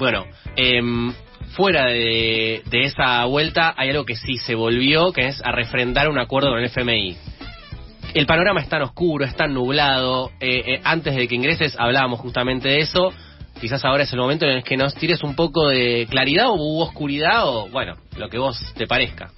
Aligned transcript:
Bueno, 0.00 0.24
em, 0.56 1.12
fuera 1.56 1.84
de, 1.90 2.62
de 2.70 2.84
esa 2.84 3.22
vuelta 3.26 3.74
hay 3.76 3.90
algo 3.90 4.06
que 4.06 4.16
sí 4.16 4.36
se 4.38 4.54
volvió, 4.54 5.12
que 5.12 5.26
es 5.26 5.42
a 5.44 5.52
refrendar 5.52 6.08
un 6.08 6.18
acuerdo 6.18 6.48
con 6.48 6.58
el 6.58 6.64
FMI. 6.64 7.16
El 8.14 8.24
panorama 8.24 8.60
es 8.62 8.68
tan 8.70 8.80
oscuro, 8.80 9.26
es 9.26 9.36
tan 9.36 9.52
nublado. 9.52 10.30
eh, 10.40 10.62
eh, 10.66 10.80
antes 10.84 11.14
de 11.14 11.28
que 11.28 11.34
ingreses 11.34 11.76
hablábamos 11.78 12.18
justamente 12.18 12.68
de 12.70 12.78
eso. 12.78 13.12
Quizás 13.60 13.84
ahora 13.84 14.04
es 14.04 14.12
el 14.14 14.18
momento 14.18 14.46
en 14.46 14.52
el 14.52 14.62
que 14.64 14.78
nos 14.78 14.94
tires 14.94 15.22
un 15.22 15.34
poco 15.36 15.68
de 15.68 16.06
claridad 16.08 16.46
o 16.48 16.82
oscuridad 16.82 17.46
o, 17.46 17.68
bueno, 17.68 17.96
lo 18.16 18.30
que 18.30 18.38
vos 18.38 18.58
te 18.74 18.86
parezca. 18.86 19.30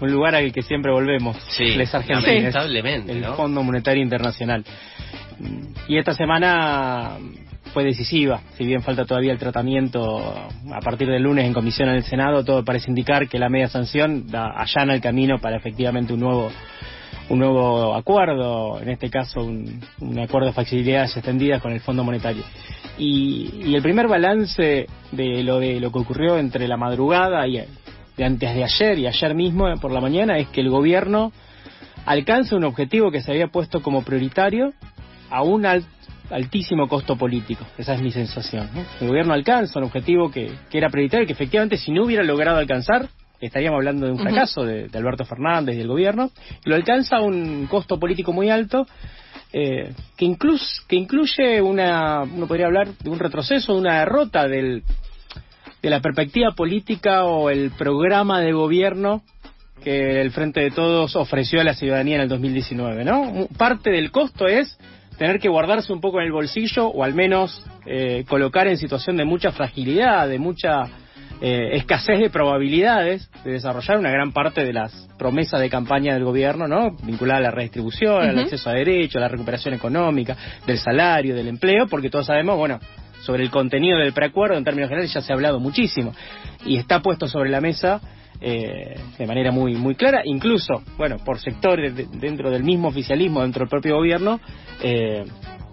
Un 0.00 0.12
lugar 0.12 0.36
al 0.36 0.52
que 0.52 0.62
siempre 0.62 0.92
volvemos, 0.92 1.36
Sí, 1.48 1.74
les 1.74 1.92
lamentablemente, 1.92 3.10
el 3.10 3.22
¿no? 3.22 3.34
Fondo 3.34 3.64
Monetario 3.64 4.04
Internacional. 4.04 4.64
Y 5.88 5.98
esta 5.98 6.12
semana 6.12 7.18
fue 7.72 7.84
decisiva, 7.84 8.40
si 8.56 8.64
bien 8.64 8.82
falta 8.82 9.04
todavía 9.04 9.32
el 9.32 9.38
tratamiento 9.38 10.18
a 10.72 10.80
partir 10.80 11.08
del 11.08 11.22
lunes 11.22 11.44
en 11.46 11.52
comisión 11.52 11.88
en 11.88 11.96
el 11.96 12.04
Senado, 12.04 12.44
todo 12.44 12.64
parece 12.64 12.90
indicar 12.90 13.28
que 13.28 13.38
la 13.38 13.48
media 13.48 13.68
sanción 13.68 14.26
da, 14.28 14.52
allana 14.60 14.94
el 14.94 15.00
camino 15.00 15.38
para 15.38 15.56
efectivamente 15.56 16.12
un 16.12 16.20
nuevo 16.20 16.50
un 17.28 17.40
nuevo 17.40 17.94
acuerdo, 17.96 18.80
en 18.80 18.88
este 18.88 19.10
caso 19.10 19.40
un, 19.40 19.80
acuerdo 20.20 20.46
de 20.46 20.52
facilidades 20.52 21.16
extendidas 21.16 21.60
con 21.60 21.72
el 21.72 21.80
Fondo 21.80 22.04
Monetario. 22.04 22.44
Y, 22.98 23.62
y 23.66 23.74
el 23.74 23.82
primer 23.82 24.06
balance 24.06 24.86
de 25.10 25.42
lo 25.42 25.58
de 25.58 25.80
lo 25.80 25.90
que 25.90 25.98
ocurrió 25.98 26.38
entre 26.38 26.68
la 26.68 26.76
madrugada 26.76 27.46
y 27.48 27.64
de 28.16 28.24
antes 28.24 28.54
de 28.54 28.62
ayer 28.62 28.98
y 29.00 29.06
ayer 29.08 29.34
mismo 29.34 29.66
por 29.80 29.90
la 29.90 30.00
mañana 30.00 30.38
es 30.38 30.48
que 30.48 30.60
el 30.60 30.70
gobierno 30.70 31.32
alcanza 32.06 32.54
un 32.54 32.64
objetivo 32.64 33.10
que 33.10 33.20
se 33.20 33.32
había 33.32 33.48
puesto 33.48 33.82
como 33.82 34.02
prioritario 34.02 34.72
a 35.28 35.42
un 35.42 35.66
al- 35.66 35.84
altísimo 36.30 36.88
costo 36.88 37.16
político. 37.16 37.64
Esa 37.78 37.94
es 37.94 38.02
mi 38.02 38.10
sensación. 38.10 38.68
¿no? 38.74 38.84
El 39.00 39.08
gobierno 39.08 39.32
alcanza 39.34 39.78
un 39.78 39.84
objetivo 39.86 40.30
que, 40.30 40.50
que 40.70 40.78
era 40.78 40.88
prioritario 40.90 41.24
y 41.24 41.26
que 41.26 41.32
efectivamente 41.32 41.76
si 41.76 41.92
no 41.92 42.04
hubiera 42.04 42.22
logrado 42.22 42.58
alcanzar, 42.58 43.08
estaríamos 43.40 43.78
hablando 43.78 44.06
de 44.06 44.12
un 44.12 44.18
fracaso 44.18 44.64
de, 44.64 44.88
de 44.88 44.98
Alberto 44.98 45.24
Fernández 45.24 45.74
y 45.74 45.78
del 45.78 45.88
gobierno. 45.88 46.30
Lo 46.64 46.74
alcanza 46.74 47.16
a 47.18 47.20
un 47.22 47.66
costo 47.66 47.98
político 47.98 48.32
muy 48.32 48.50
alto 48.50 48.86
eh, 49.52 49.92
que, 50.16 50.26
inclus- 50.26 50.84
que 50.88 50.96
incluye 50.96 51.60
una, 51.62 52.22
uno 52.22 52.46
podría 52.46 52.66
hablar 52.66 52.88
de 52.98 53.10
un 53.10 53.18
retroceso, 53.18 53.74
de 53.74 53.80
una 53.80 53.98
derrota 54.00 54.48
del, 54.48 54.82
de 55.82 55.90
la 55.90 56.00
perspectiva 56.00 56.52
política 56.52 57.24
o 57.24 57.50
el 57.50 57.70
programa 57.70 58.40
de 58.40 58.52
gobierno 58.52 59.22
que 59.84 60.20
el 60.20 60.30
Frente 60.32 60.60
de 60.60 60.70
Todos 60.72 61.14
ofreció 61.14 61.60
a 61.60 61.64
la 61.64 61.74
ciudadanía 61.74 62.16
en 62.16 62.22
el 62.22 62.28
2019, 62.28 63.04
¿no? 63.04 63.46
Parte 63.56 63.90
del 63.90 64.10
costo 64.10 64.46
es 64.48 64.76
tener 65.18 65.38
que 65.38 65.48
guardarse 65.48 65.92
un 65.92 66.00
poco 66.00 66.20
en 66.20 66.26
el 66.26 66.32
bolsillo 66.32 66.88
o 66.88 67.04
al 67.04 67.14
menos 67.14 67.64
eh, 67.86 68.24
colocar 68.28 68.66
en 68.66 68.76
situación 68.76 69.16
de 69.16 69.24
mucha 69.24 69.52
fragilidad, 69.52 70.28
de 70.28 70.38
mucha 70.38 70.84
eh, 71.40 71.76
escasez 71.76 72.18
de 72.18 72.30
probabilidades 72.30 73.30
de 73.44 73.52
desarrollar 73.52 73.98
una 73.98 74.10
gran 74.10 74.32
parte 74.32 74.64
de 74.64 74.72
las 74.72 74.92
promesas 75.18 75.60
de 75.60 75.68
campaña 75.68 76.14
del 76.14 76.24
gobierno, 76.24 76.66
¿no? 76.66 76.96
Vinculada 77.02 77.38
a 77.38 77.42
la 77.42 77.50
redistribución, 77.50 78.22
al 78.22 78.38
acceso 78.38 78.70
a 78.70 78.72
derechos, 78.72 79.16
a 79.16 79.20
la 79.20 79.28
recuperación 79.28 79.74
económica, 79.74 80.36
del 80.66 80.78
salario, 80.78 81.34
del 81.34 81.48
empleo, 81.48 81.86
porque 81.88 82.08
todos 82.08 82.26
sabemos, 82.26 82.56
bueno, 82.56 82.80
sobre 83.20 83.42
el 83.42 83.50
contenido 83.50 83.98
del 83.98 84.12
preacuerdo 84.12 84.56
en 84.56 84.64
términos 84.64 84.88
generales 84.88 85.12
ya 85.12 85.20
se 85.20 85.32
ha 85.32 85.34
hablado 85.36 85.60
muchísimo 85.60 86.14
y 86.64 86.76
está 86.76 87.00
puesto 87.02 87.28
sobre 87.28 87.50
la 87.50 87.60
mesa 87.60 88.00
eh, 88.40 88.94
de 89.18 89.26
manera 89.26 89.50
muy 89.50 89.74
muy 89.74 89.94
clara, 89.94 90.22
incluso, 90.24 90.82
bueno, 90.96 91.16
por 91.24 91.38
sectores 91.38 91.94
de- 91.94 92.06
dentro 92.06 92.50
del 92.50 92.64
mismo 92.64 92.88
oficialismo, 92.88 93.42
dentro 93.42 93.60
del 93.60 93.68
propio 93.70 93.96
gobierno, 93.96 94.40
eh, 94.82 95.24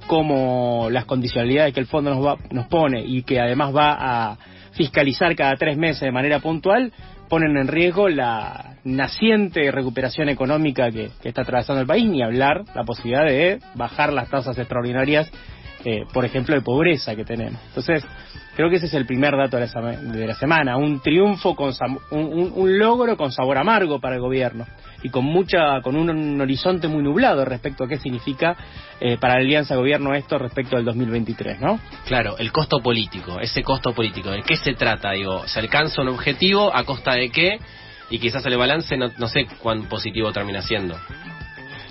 como 0.07 0.89
las 0.89 1.05
condicionalidades 1.05 1.73
que 1.73 1.79
el 1.79 1.85
fondo 1.87 2.09
nos, 2.13 2.25
va, 2.25 2.37
nos 2.51 2.67
pone 2.67 3.03
y 3.05 3.23
que 3.23 3.39
además 3.39 3.73
va 3.75 3.97
a 4.31 4.37
fiscalizar 4.71 5.35
cada 5.35 5.55
tres 5.55 5.77
meses 5.77 6.01
de 6.01 6.11
manera 6.11 6.39
puntual, 6.39 6.91
ponen 7.29 7.57
en 7.57 7.67
riesgo 7.67 8.09
la 8.09 8.75
naciente 8.83 9.71
recuperación 9.71 10.29
económica 10.29 10.91
que, 10.91 11.09
está 11.23 11.41
atravesando 11.41 11.81
el 11.81 11.87
país, 11.87 12.05
ni 12.05 12.21
hablar 12.21 12.63
la 12.75 12.83
posibilidad 12.83 13.25
de 13.25 13.59
bajar 13.75 14.11
las 14.11 14.29
tasas 14.29 14.57
extraordinarias, 14.57 15.31
eh, 15.85 16.01
por 16.13 16.25
ejemplo, 16.25 16.53
de 16.55 16.61
pobreza 16.61 17.15
que 17.15 17.23
tenemos. 17.23 17.59
Entonces, 17.69 18.03
creo 18.55 18.69
que 18.69 18.75
ese 18.77 18.85
es 18.87 18.93
el 18.93 19.05
primer 19.05 19.35
dato 19.35 19.57
de 19.57 19.63
la, 19.63 19.67
sema- 19.67 19.95
de 19.97 20.27
la 20.27 20.35
semana, 20.35 20.77
un 20.77 20.99
triunfo, 21.01 21.55
con 21.55 21.73
un, 22.11 22.19
un- 22.19 22.51
un 22.55 22.77
logro 22.79 23.17
con 23.17 23.31
sabor 23.31 23.57
amargo 23.57 23.99
para 23.99 24.15
el 24.15 24.21
gobierno 24.21 24.65
y 25.01 25.09
con 25.09 25.25
mucha, 25.25 25.81
con 25.81 25.95
un, 25.97 26.09
un 26.09 26.39
horizonte 26.41 26.87
muy 26.87 27.03
nublado 27.03 27.43
respecto 27.43 27.83
a 27.83 27.87
qué 27.89 27.97
significa 27.97 28.55
eh, 29.01 29.17
para 29.19 29.33
la 29.35 29.41
alianza 29.41 29.75
gobierno 29.75 30.13
esto 30.13 30.37
respecto 30.37 30.77
al 30.77 30.85
2023, 30.85 31.59
¿no? 31.59 31.79
Claro, 32.05 32.37
el 32.37 32.51
costo 32.53 32.79
político, 32.81 33.39
ese 33.39 33.63
costo 33.63 33.93
político, 33.93 34.31
¿de 34.31 34.43
qué 34.43 34.55
se 34.55 34.73
trata? 34.75 35.11
Digo, 35.11 35.45
¿se 35.47 35.59
alcanza 35.59 36.01
un 36.01 36.07
objetivo 36.09 36.73
a 36.73 36.83
costa 36.85 37.13
de 37.15 37.29
qué? 37.29 37.59
Y 38.09 38.19
quizás 38.19 38.45
el 38.45 38.55
balance 38.57 38.95
no, 38.95 39.09
no 39.17 39.27
sé 39.27 39.45
cuán 39.59 39.83
positivo 39.89 40.31
termina 40.31 40.61
siendo. 40.61 40.95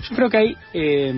Yo 0.09 0.15
creo 0.15 0.29
que 0.29 0.37
hay. 0.37 0.57
eh, 0.73 1.13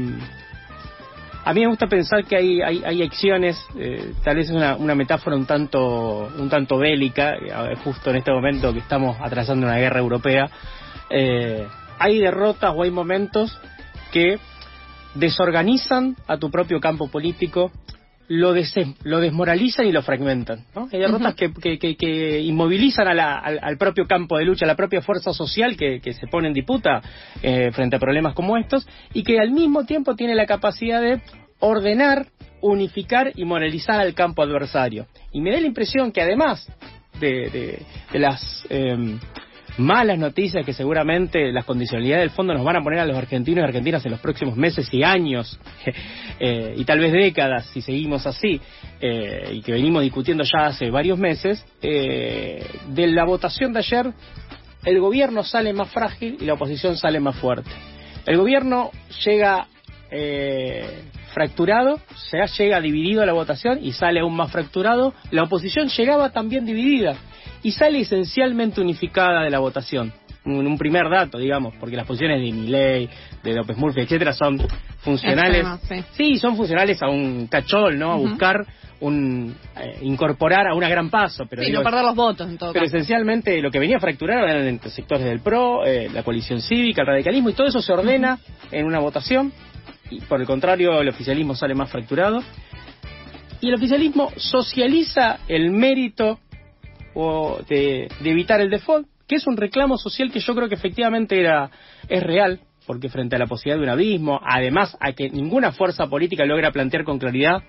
a 1.46 1.54
mí 1.54 1.62
me 1.62 1.68
gusta 1.68 1.86
pensar 1.86 2.26
que 2.26 2.36
hay, 2.36 2.62
hay, 2.62 2.84
hay 2.84 3.04
acciones, 3.04 3.64
eh, 3.78 4.14
tal 4.24 4.36
vez 4.36 4.50
es 4.50 4.56
una, 4.56 4.76
una 4.76 4.96
metáfora 4.96 5.36
un 5.36 5.46
tanto, 5.46 6.28
un 6.40 6.50
tanto 6.50 6.80
bélica, 6.80 7.36
eh, 7.36 7.76
justo 7.84 8.10
en 8.10 8.16
este 8.16 8.32
momento 8.32 8.74
que 8.74 8.80
estamos 8.80 9.16
atravesando 9.22 9.68
una 9.68 9.78
guerra 9.78 10.00
europea. 10.00 10.50
eh, 11.12 11.68
hay 12.00 12.20
derrotas 12.20 12.74
o 12.76 12.84
hay 12.84 12.92
momentos 12.92 13.58
que 14.12 14.40
desorganizan 15.14 16.16
a 16.28 16.38
tu 16.38 16.50
propio 16.50 16.80
campo 16.80 17.10
político, 17.10 17.72
lo, 18.28 18.53
des- 18.53 18.74
lo 19.03 19.19
desmoralizan 19.19 19.86
y 19.86 19.91
lo 19.91 20.02
fragmentan. 20.02 20.66
¿no? 20.75 20.88
Hay 20.91 21.00
derrotas 21.00 21.36
que, 21.36 21.53
que- 21.53 21.78
que- 21.78 21.96
que 21.96 22.40
inmovilizan 22.41 23.08
a 23.08 23.13
la- 23.13 23.38
al, 23.38 23.59
al 23.62 23.78
propio 23.78 24.08
campo 24.08 24.38
de 24.38 24.46
lucha, 24.46 24.66
a 24.66 24.68
la 24.68 24.75
propia 24.75 25.02
fuerza 25.02 25.31
social 25.34 25.78
que, 25.78 26.00
que 26.02 26.13
se 26.13 26.28
pone 26.28 26.47
en 26.47 26.53
disputa 26.53 27.02
eh, 27.41 27.72
frente 27.72 27.96
a 27.97 28.00
problemas 28.00 28.34
como 28.34 28.58
estos 28.58 28.88
y 29.14 29.24
que 29.24 29.40
al 29.40 29.52
mismo 29.52 29.85
tiempo 29.85 30.16
tiene 30.16 30.34
la 30.35 30.46
capacidad 30.46 31.02
de 31.02 31.22
ordenar, 31.59 32.28
unificar 32.62 33.31
y 33.35 33.46
moralizar 33.46 34.00
al 34.00 34.14
campo 34.14 34.41
adversario. 34.41 35.08
Y 35.31 35.41
me 35.41 35.52
da 35.52 35.59
la 35.59 35.68
impresión 35.68 36.12
que 36.12 36.22
además 36.22 36.68
de, 37.19 37.50
de- 37.50 37.85
de 38.12 38.19
las 38.19 38.66
em, 38.69 39.19
malas 39.78 40.18
noticias 40.18 40.66
que 40.66 40.74
seguramente 40.74 41.52
las 41.52 41.66
condicionalidades 41.66 42.24
del 42.24 42.30
fondo 42.30 42.53
nos 42.53 42.63
van 42.63 42.78
a 42.78 42.84
poner 42.84 43.00
a 43.00 43.06
los 43.06 43.18
argentinos 43.18 43.62
y 43.62 43.66
argentinas 43.66 44.06
en 44.06 44.12
los 44.12 44.19
próximos 44.19 44.56
meses 44.56 44.88
y 44.94 45.03
años 45.03 45.59
eh, 46.40 46.74
y 46.78 46.86
tal 46.86 47.00
vez 47.00 47.12
décadas 47.12 47.66
si 47.68 47.81
seguimos 47.81 48.25
así 48.25 48.62
eh, 49.02 49.52
y 49.53 49.62
que 49.62 49.74
venimos 49.74 50.02
discutiendo 50.02 50.44
ya 50.44 50.68
hace 50.68 50.90
varios 50.90 51.19
meses 51.19 51.66
eh, 51.81 52.66
de 52.90 53.08
la 53.08 53.25
votación 53.25 53.74
de 53.74 53.80
ayer 53.80 54.14
el 54.85 55.00
gobierno 55.00 55.44
sale 55.44 55.74
más 55.74 55.90
frágil 55.90 56.38
y 56.40 56.46
la 56.46 56.53
oposición 56.53 56.97
sale 56.97 57.19
más 57.19 57.35
fuerte 57.35 57.69
el 58.25 58.38
gobierno 58.38 58.91
llega 59.24 59.68
fracturado, 61.34 62.00
se 62.16 62.38
llega 62.58 62.80
dividido 62.80 63.22
a 63.22 63.25
la 63.25 63.34
votación 63.34 63.80
y 63.84 63.91
sale 63.91 64.22
aún 64.22 64.38
más 64.38 64.50
fracturado. 64.50 65.14
La 65.31 65.44
oposición 65.44 65.90
llegaba 65.90 66.30
también 66.30 66.66
dividida 66.66 67.18
y 67.66 67.72
sale 67.72 68.00
esencialmente 68.02 68.80
unificada 68.80 69.42
de 69.42 69.50
la 69.50 69.58
votación. 69.58 70.14
Un, 70.46 70.68
un 70.68 70.78
primer 70.78 71.09
dato, 71.09 71.40
digamos, 71.40 71.74
porque 71.80 71.96
las 71.96 72.06
posiciones 72.06 72.40
de 72.40 72.52
Milei, 72.52 73.09
de 73.44 73.53
López 73.56 73.76
Murphy, 73.76 74.02
etcétera, 74.02 74.34
son 74.34 74.59
funcionales. 75.00 75.66
Sí. 76.12 76.38
son 76.38 76.56
funcionales 76.56 77.02
a 77.02 77.09
un 77.09 77.48
cachol, 77.48 77.98
¿no? 77.98 78.12
A 78.12 78.18
buscar 78.18 78.64
un 79.00 79.56
eh, 79.78 79.98
incorporar 80.03 80.68
a 80.68 80.76
una 80.76 80.88
gran 80.88 81.09
paso, 81.09 81.46
pero 81.50 81.64
sí, 81.64 81.70
digo, 81.70 81.81
no 81.81 81.90
perder 81.90 82.06
los 82.06 82.16
votos 82.16 82.48
en 82.48 82.58
todo 82.59 82.72
pero 82.72 82.86
caso. 82.86 82.98
esencialmente 82.98 83.59
lo 83.64 83.72
que 83.72 83.80
venía 83.80 84.00
fracturado 84.00 84.46
eran 84.46 84.68
entre 84.68 84.92
sectores 84.92 85.26
del 85.26 85.40
PRO, 85.40 85.84
eh, 85.88 86.08
la 86.14 86.22
coalición 86.22 86.62
cívica, 86.62 87.02
el 87.02 87.08
radicalismo, 87.08 87.50
y 87.50 87.53
todo 87.53 87.66
eso 87.66 87.82
se 87.82 87.92
ordena 87.92 88.38
en 88.72 88.86
una 88.86 89.00
votación. 89.00 89.52
Y 90.12 90.22
por 90.22 90.40
el 90.40 90.46
contrario, 90.46 91.02
el 91.02 91.09
oficialismo 91.09 91.56
sale 91.56 91.74
más 91.74 91.90
fracturado. 91.90 92.44
Y 93.62 93.70
el 93.70 93.74
oficialismo 93.74 94.32
socializa 94.36 95.40
el 95.47 95.72
mérito 95.72 96.40
o 97.16 97.59
de, 97.67 98.08
de 98.20 98.29
evitar 98.29 98.62
el 98.62 98.70
default, 98.70 99.08
que 99.28 99.35
es 99.35 99.47
un 99.47 99.58
reclamo 99.58 99.97
social 99.97 100.32
que 100.32 100.40
yo 100.40 100.53
creo 100.53 100.70
que 100.70 100.76
efectivamente 100.76 101.40
era 101.40 101.72
es 102.08 102.22
real, 102.22 102.59
porque 102.85 103.09
frente 103.09 103.35
a 103.35 103.40
la 103.40 103.47
posibilidad 103.47 103.78
de 103.78 103.84
un 103.84 103.90
abismo, 103.90 104.40
además 104.44 104.96
a 105.00 105.14
que 105.14 105.29
ninguna 105.29 105.72
fuerza 105.72 106.08
política 106.08 106.46
logra 106.46 106.72
plantear 106.72 107.03
con 107.03 107.17
claridad 107.17 107.64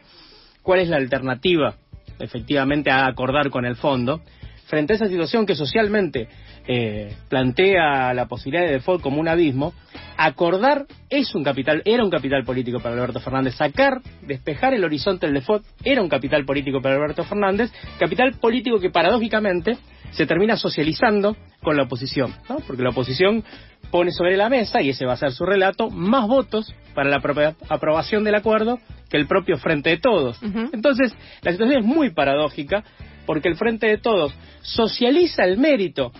cuál 0.62 0.81
es 0.81 0.88
la 0.88 0.96
alternativa 0.96 1.76
efectivamente 2.19 2.90
a 2.90 3.06
acordar 3.06 3.50
con 3.50 3.64
el 3.64 3.76
fondo, 3.76 4.22
frente 4.66 4.92
a 4.92 4.96
esa 4.96 5.08
situación 5.08 5.46
que 5.46 5.54
socialmente 5.54 6.28
eh, 6.66 7.14
plantea 7.28 8.12
la 8.14 8.26
posibilidad 8.26 8.66
de 8.66 8.72
default 8.74 9.02
como 9.02 9.20
un 9.20 9.28
abismo, 9.28 9.72
acordar 10.16 10.86
es 11.08 11.34
un 11.34 11.44
capital, 11.44 11.82
era 11.84 12.04
un 12.04 12.10
capital 12.10 12.44
político 12.44 12.80
para 12.80 12.94
Alberto 12.94 13.20
Fernández, 13.20 13.54
sacar, 13.54 14.00
despejar 14.22 14.74
el 14.74 14.84
horizonte 14.84 15.26
del 15.26 15.36
default 15.36 15.64
era 15.84 16.02
un 16.02 16.08
capital 16.08 16.44
político 16.44 16.80
para 16.80 16.96
Alberto 16.96 17.24
Fernández, 17.24 17.72
capital 17.98 18.32
político 18.40 18.80
que 18.80 18.90
paradójicamente 18.90 19.76
se 20.10 20.26
termina 20.26 20.56
socializando 20.56 21.36
con 21.62 21.76
la 21.76 21.84
oposición, 21.84 22.34
¿no? 22.48 22.56
porque 22.66 22.82
la 22.82 22.90
oposición 22.90 23.44
pone 23.90 24.10
sobre 24.10 24.36
la 24.36 24.48
mesa, 24.48 24.82
y 24.82 24.90
ese 24.90 25.06
va 25.06 25.12
a 25.12 25.16
ser 25.16 25.32
su 25.32 25.44
relato, 25.44 25.90
más 25.90 26.26
votos 26.26 26.74
para 26.94 27.08
la 27.08 27.20
propia 27.20 27.54
aprobación 27.69 28.24
del 28.24 28.34
acuerdo 28.34 28.80
que 29.08 29.16
el 29.16 29.26
propio 29.26 29.58
Frente 29.58 29.90
de 29.90 29.98
Todos. 29.98 30.40
Entonces, 30.72 31.14
la 31.42 31.52
situación 31.52 31.80
es 31.80 31.84
muy 31.84 32.10
paradójica 32.10 32.82
porque 33.26 33.49
el 33.49 33.56
Frente 33.56 33.87
de 33.87 33.99
Todos 33.99 34.34
socializa 34.62 35.44
el 35.44 35.58
mérito 35.58 36.12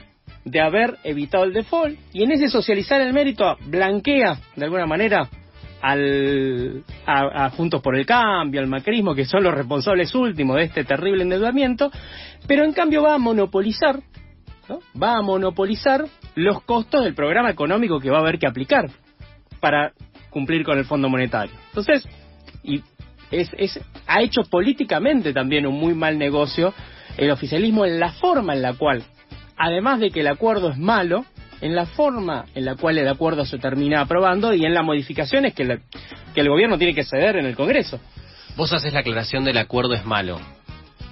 de 0.45 0.61
haber 0.61 0.99
evitado 1.03 1.45
el 1.45 1.53
default 1.53 1.99
y 2.13 2.23
en 2.23 2.33
ese 2.33 2.49
socializar 2.49 3.01
el 3.01 3.13
mérito 3.13 3.57
blanquea 3.67 4.39
de 4.55 4.65
alguna 4.65 4.87
manera 4.87 5.29
al, 5.81 6.85
a, 7.07 7.51
Juntos 7.51 7.83
por 7.83 7.97
el 7.97 8.07
Cambio, 8.07 8.61
al 8.61 8.67
macrismo, 8.67 9.15
que 9.15 9.25
son 9.25 9.43
los 9.43 9.55
responsables 9.55 10.15
últimos 10.15 10.57
de 10.57 10.65
este 10.65 10.85
terrible 10.85 11.23
endeudamiento, 11.23 11.91
pero 12.47 12.65
en 12.65 12.73
cambio 12.73 13.03
va 13.03 13.15
a 13.15 13.19
monopolizar, 13.19 14.01
va 15.01 15.17
a 15.17 15.23
monopolizar 15.23 16.07
los 16.35 16.63
costos 16.63 17.05
del 17.05 17.15
programa 17.15 17.51
económico 17.51 18.01
que 18.01 18.11
va 18.11 18.19
a 18.19 18.21
haber 18.21 18.39
que 18.39 18.47
aplicar 18.47 18.91
para 19.61 19.93
cumplir 20.31 20.65
con 20.65 20.79
el 20.79 20.85
Fondo 20.85 21.09
Monetario. 21.09 21.55
Entonces, 21.69 22.09
y 22.63 22.83
es, 23.31 23.51
es, 23.57 23.81
ha 24.07 24.23
hecho 24.23 24.43
políticamente 24.43 25.33
también 25.33 25.67
un 25.67 25.75
muy 25.75 25.95
mal 25.95 26.19
negocio 26.19 26.73
el 27.17 27.31
oficialismo 27.31 27.85
en 27.85 28.01
la 28.01 28.13
forma 28.13 28.55
en 28.55 28.63
la 28.63 28.75
cual, 28.75 29.05
además 29.57 30.01
de 30.01 30.11
que 30.11 30.21
el 30.21 30.29
acuerdo 30.29 30.71
es 30.71 30.79
malo, 30.79 31.25
en 31.61 31.75
la 31.75 31.87
forma 31.87 32.45
en 32.55 32.65
la 32.65 32.77
cual 32.77 32.99
el 32.99 33.09
acuerdo 33.09 33.45
se 33.45 33.59
termina 33.59 34.03
aprobando 34.03 34.53
y 34.53 34.65
en 34.65 34.75
las 34.75 34.85
modificaciones 34.85 35.55
que, 35.55 35.81
que 36.35 36.41
el 36.41 36.49
gobierno 36.49 36.77
tiene 36.77 36.95
que 36.95 37.05
ceder 37.05 37.37
en 37.37 37.47
el 37.47 37.57
Congreso. 37.57 37.99
Vos 38.57 38.73
haces 38.73 38.93
la 38.93 39.01
aclaración 39.01 39.45
del 39.45 39.59
acuerdo 39.59 39.95
es 39.95 40.05
malo, 40.05 40.39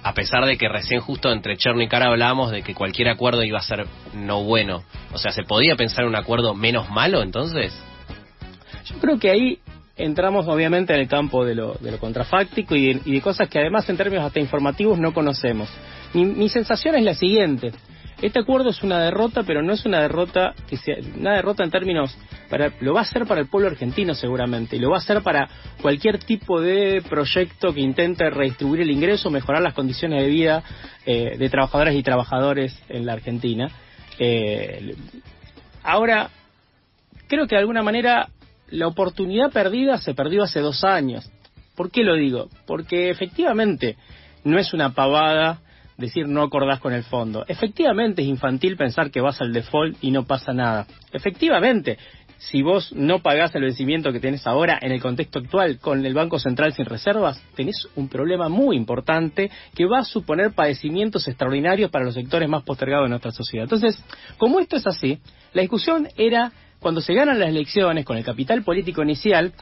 a 0.05 0.13
pesar 0.13 0.45
de 0.45 0.55
que 0.55 0.69
recién 0.69 1.01
justo 1.01 1.31
entre 1.31 1.57
Cherno 1.57 1.81
y 1.81 1.87
Cara 1.87 2.05
hablábamos 2.07 2.51
de 2.51 2.61
que 2.61 2.75
cualquier 2.75 3.09
acuerdo 3.09 3.43
iba 3.43 3.57
a 3.57 3.63
ser 3.63 3.87
no 4.13 4.43
bueno. 4.43 4.83
O 5.11 5.17
sea, 5.17 5.31
¿se 5.31 5.41
podía 5.41 5.75
pensar 5.75 6.05
un 6.05 6.15
acuerdo 6.15 6.53
menos 6.53 6.91
malo 6.91 7.23
entonces? 7.23 7.73
Yo 8.85 8.99
creo 8.99 9.17
que 9.17 9.31
ahí 9.31 9.59
entramos 9.97 10.47
obviamente 10.47 10.93
en 10.93 10.99
el 10.99 11.07
campo 11.07 11.43
de 11.43 11.55
lo, 11.55 11.73
de 11.79 11.89
lo 11.91 11.97
contrafáctico 11.97 12.75
y 12.75 12.93
de, 12.93 13.21
cosas 13.21 13.49
que 13.49 13.57
además 13.57 13.89
en 13.89 13.97
términos 13.97 14.25
hasta 14.25 14.39
informativos 14.39 14.99
no 14.99 15.11
conocemos. 15.11 15.69
Mi 16.23 16.49
sensación 16.49 16.95
es 16.95 17.03
la 17.03 17.15
siguiente. 17.15 17.73
Este 18.21 18.39
acuerdo 18.39 18.69
es 18.69 18.81
una 18.81 18.99
derrota, 18.99 19.43
pero 19.43 19.61
no 19.61 19.73
es 19.73 19.85
una 19.85 19.99
derrota 19.99 20.53
que 20.69 20.77
sea 20.77 20.95
una 21.17 21.33
derrota 21.33 21.63
en 21.63 21.71
términos 21.71 22.17
para 22.49 22.71
lo 22.79 22.93
va 22.93 23.01
a 23.01 23.05
ser 23.05 23.25
para 23.25 23.41
el 23.41 23.47
pueblo 23.47 23.69
argentino 23.69 24.15
seguramente 24.15 24.77
y 24.77 24.79
lo 24.79 24.91
va 24.91 24.97
a 24.97 25.01
ser 25.01 25.21
para 25.21 25.49
cualquier 25.81 26.19
tipo 26.19 26.61
de 26.61 27.03
proyecto 27.09 27.73
que 27.73 27.81
intente 27.81 28.29
redistribuir 28.29 28.81
el 28.81 28.91
ingreso, 28.91 29.29
mejorar 29.29 29.61
las 29.61 29.73
condiciones 29.73 30.21
de 30.23 30.29
vida 30.29 30.63
eh, 31.05 31.37
de 31.37 31.49
trabajadoras 31.49 31.95
y 31.95 32.03
trabajadores 32.03 32.79
en 32.87 33.05
la 33.05 33.13
Argentina. 33.13 33.69
Eh, 34.17 34.95
ahora 35.83 36.29
creo 37.27 37.47
que 37.47 37.55
de 37.55 37.61
alguna 37.61 37.83
manera 37.83 38.29
la 38.69 38.87
oportunidad 38.87 39.51
perdida 39.51 39.97
se 39.97 40.13
perdió 40.13 40.43
hace 40.43 40.61
dos 40.61 40.85
años. 40.85 41.29
¿Por 41.75 41.91
qué 41.91 42.03
lo 42.03 42.15
digo? 42.15 42.47
Porque 42.65 43.09
efectivamente 43.09 43.97
no 44.45 44.57
es 44.57 44.73
una 44.73 44.93
pavada 44.93 45.59
decir 45.97 46.27
no 46.27 46.43
acordás 46.43 46.79
con 46.79 46.93
el 46.93 47.03
fondo. 47.03 47.45
Efectivamente 47.47 48.21
es 48.21 48.27
infantil 48.27 48.77
pensar 48.77 49.11
que 49.11 49.21
vas 49.21 49.41
al 49.41 49.53
default 49.53 49.97
y 50.01 50.11
no 50.11 50.25
pasa 50.25 50.53
nada. 50.53 50.87
Efectivamente, 51.11 51.97
si 52.37 52.61
vos 52.61 52.91
no 52.93 53.19
pagás 53.19 53.55
el 53.55 53.63
vencimiento 53.63 54.11
que 54.11 54.19
tenés 54.19 54.45
ahora 54.45 54.77
en 54.81 54.91
el 54.91 55.01
contexto 55.01 55.39
actual 55.39 55.79
con 55.79 56.05
el 56.05 56.13
Banco 56.13 56.37
Central 56.37 56.73
sin 56.73 56.85
reservas, 56.85 57.41
tenés 57.55 57.87
un 57.95 58.09
problema 58.09 58.49
muy 58.49 58.75
importante 58.75 59.49
que 59.73 59.85
va 59.85 59.99
a 59.99 60.03
suponer 60.03 60.53
padecimientos 60.53 61.27
extraordinarios 61.27 61.89
para 61.89 62.05
los 62.05 62.13
sectores 62.13 62.49
más 62.49 62.63
postergados 62.63 63.05
de 63.05 63.09
nuestra 63.09 63.31
sociedad. 63.31 63.63
Entonces, 63.63 63.97
como 64.37 64.59
esto 64.59 64.75
es 64.75 64.85
así, 64.85 65.19
la 65.53 65.61
discusión 65.61 66.07
era 66.17 66.51
cuando 66.79 67.01
se 67.01 67.13
ganan 67.13 67.39
las 67.39 67.49
elecciones 67.49 68.05
con 68.05 68.17
el 68.17 68.23
capital 68.23 68.63
político 68.63 69.01
inicial, 69.01 69.53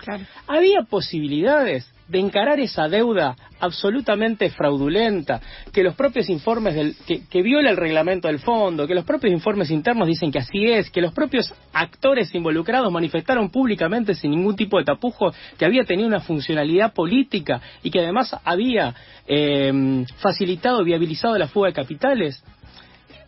había 0.47 0.81
posibilidades 0.81 1.89
de 2.13 2.19
encarar 2.19 2.59
esa 2.59 2.87
deuda 2.87 3.35
absolutamente 3.59 4.51
fraudulenta, 4.51 5.41
que 5.71 5.81
los 5.81 5.95
propios 5.95 6.29
informes 6.29 6.75
del, 6.75 6.95
que, 7.07 7.41
viola 7.41 7.71
el 7.71 7.77
reglamento 7.77 8.27
del 8.27 8.37
fondo, 8.37 8.85
que 8.85 8.93
los 8.93 9.03
propios 9.03 9.33
informes 9.33 9.71
internos 9.71 10.07
dicen 10.07 10.31
que 10.31 10.37
así 10.37 10.65
es, 10.65 10.91
que 10.91 11.01
los 11.01 11.11
propios 11.11 11.51
actores 11.73 12.33
involucrados 12.35 12.91
manifestaron 12.91 13.49
públicamente 13.49 14.13
sin 14.13 14.29
ningún 14.29 14.55
tipo 14.55 14.77
de 14.77 14.85
tapujo 14.85 15.33
que 15.57 15.65
había 15.65 15.85
tenido 15.85 16.07
una 16.07 16.19
funcionalidad 16.19 16.93
política 16.93 17.59
y 17.81 17.89
que 17.89 18.01
además 18.01 18.35
había 18.43 18.93
eh, 19.27 20.05
facilitado, 20.17 20.83
viabilizado 20.83 21.35
la 21.39 21.47
fuga 21.47 21.69
de 21.69 21.73
capitales 21.73 22.43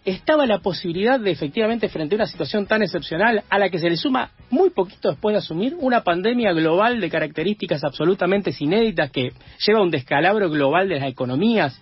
estaba 0.05 0.45
la 0.45 0.59
posibilidad 0.59 1.19
de 1.19 1.31
efectivamente 1.31 1.89
frente 1.89 2.15
a 2.15 2.17
una 2.17 2.27
situación 2.27 2.67
tan 2.67 2.83
excepcional 2.83 3.43
a 3.49 3.57
la 3.57 3.69
que 3.69 3.79
se 3.79 3.89
le 3.89 3.97
suma 3.97 4.31
muy 4.51 4.69
poquito 4.69 5.09
después 5.09 5.33
de 5.33 5.39
asumir 5.39 5.75
una 5.79 6.03
pandemia 6.03 6.53
global 6.53 7.01
de 7.01 7.09
características 7.09 7.83
absolutamente 7.83 8.53
inéditas 8.59 9.09
que 9.09 9.31
lleva 9.65 9.79
a 9.79 9.83
un 9.83 9.89
descalabro 9.89 10.49
global 10.49 10.87
de 10.87 10.99
las 10.99 11.09
economías. 11.09 11.81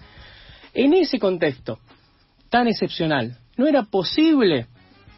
En 0.73 0.93
ese 0.93 1.19
contexto 1.19 1.79
tan 2.49 2.67
excepcional, 2.67 3.37
no 3.57 3.67
era 3.67 3.83
posible 3.83 4.67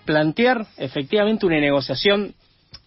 plantear 0.06 0.66
efectivamente 0.78 1.46
una 1.46 1.60
negociación 1.60 2.34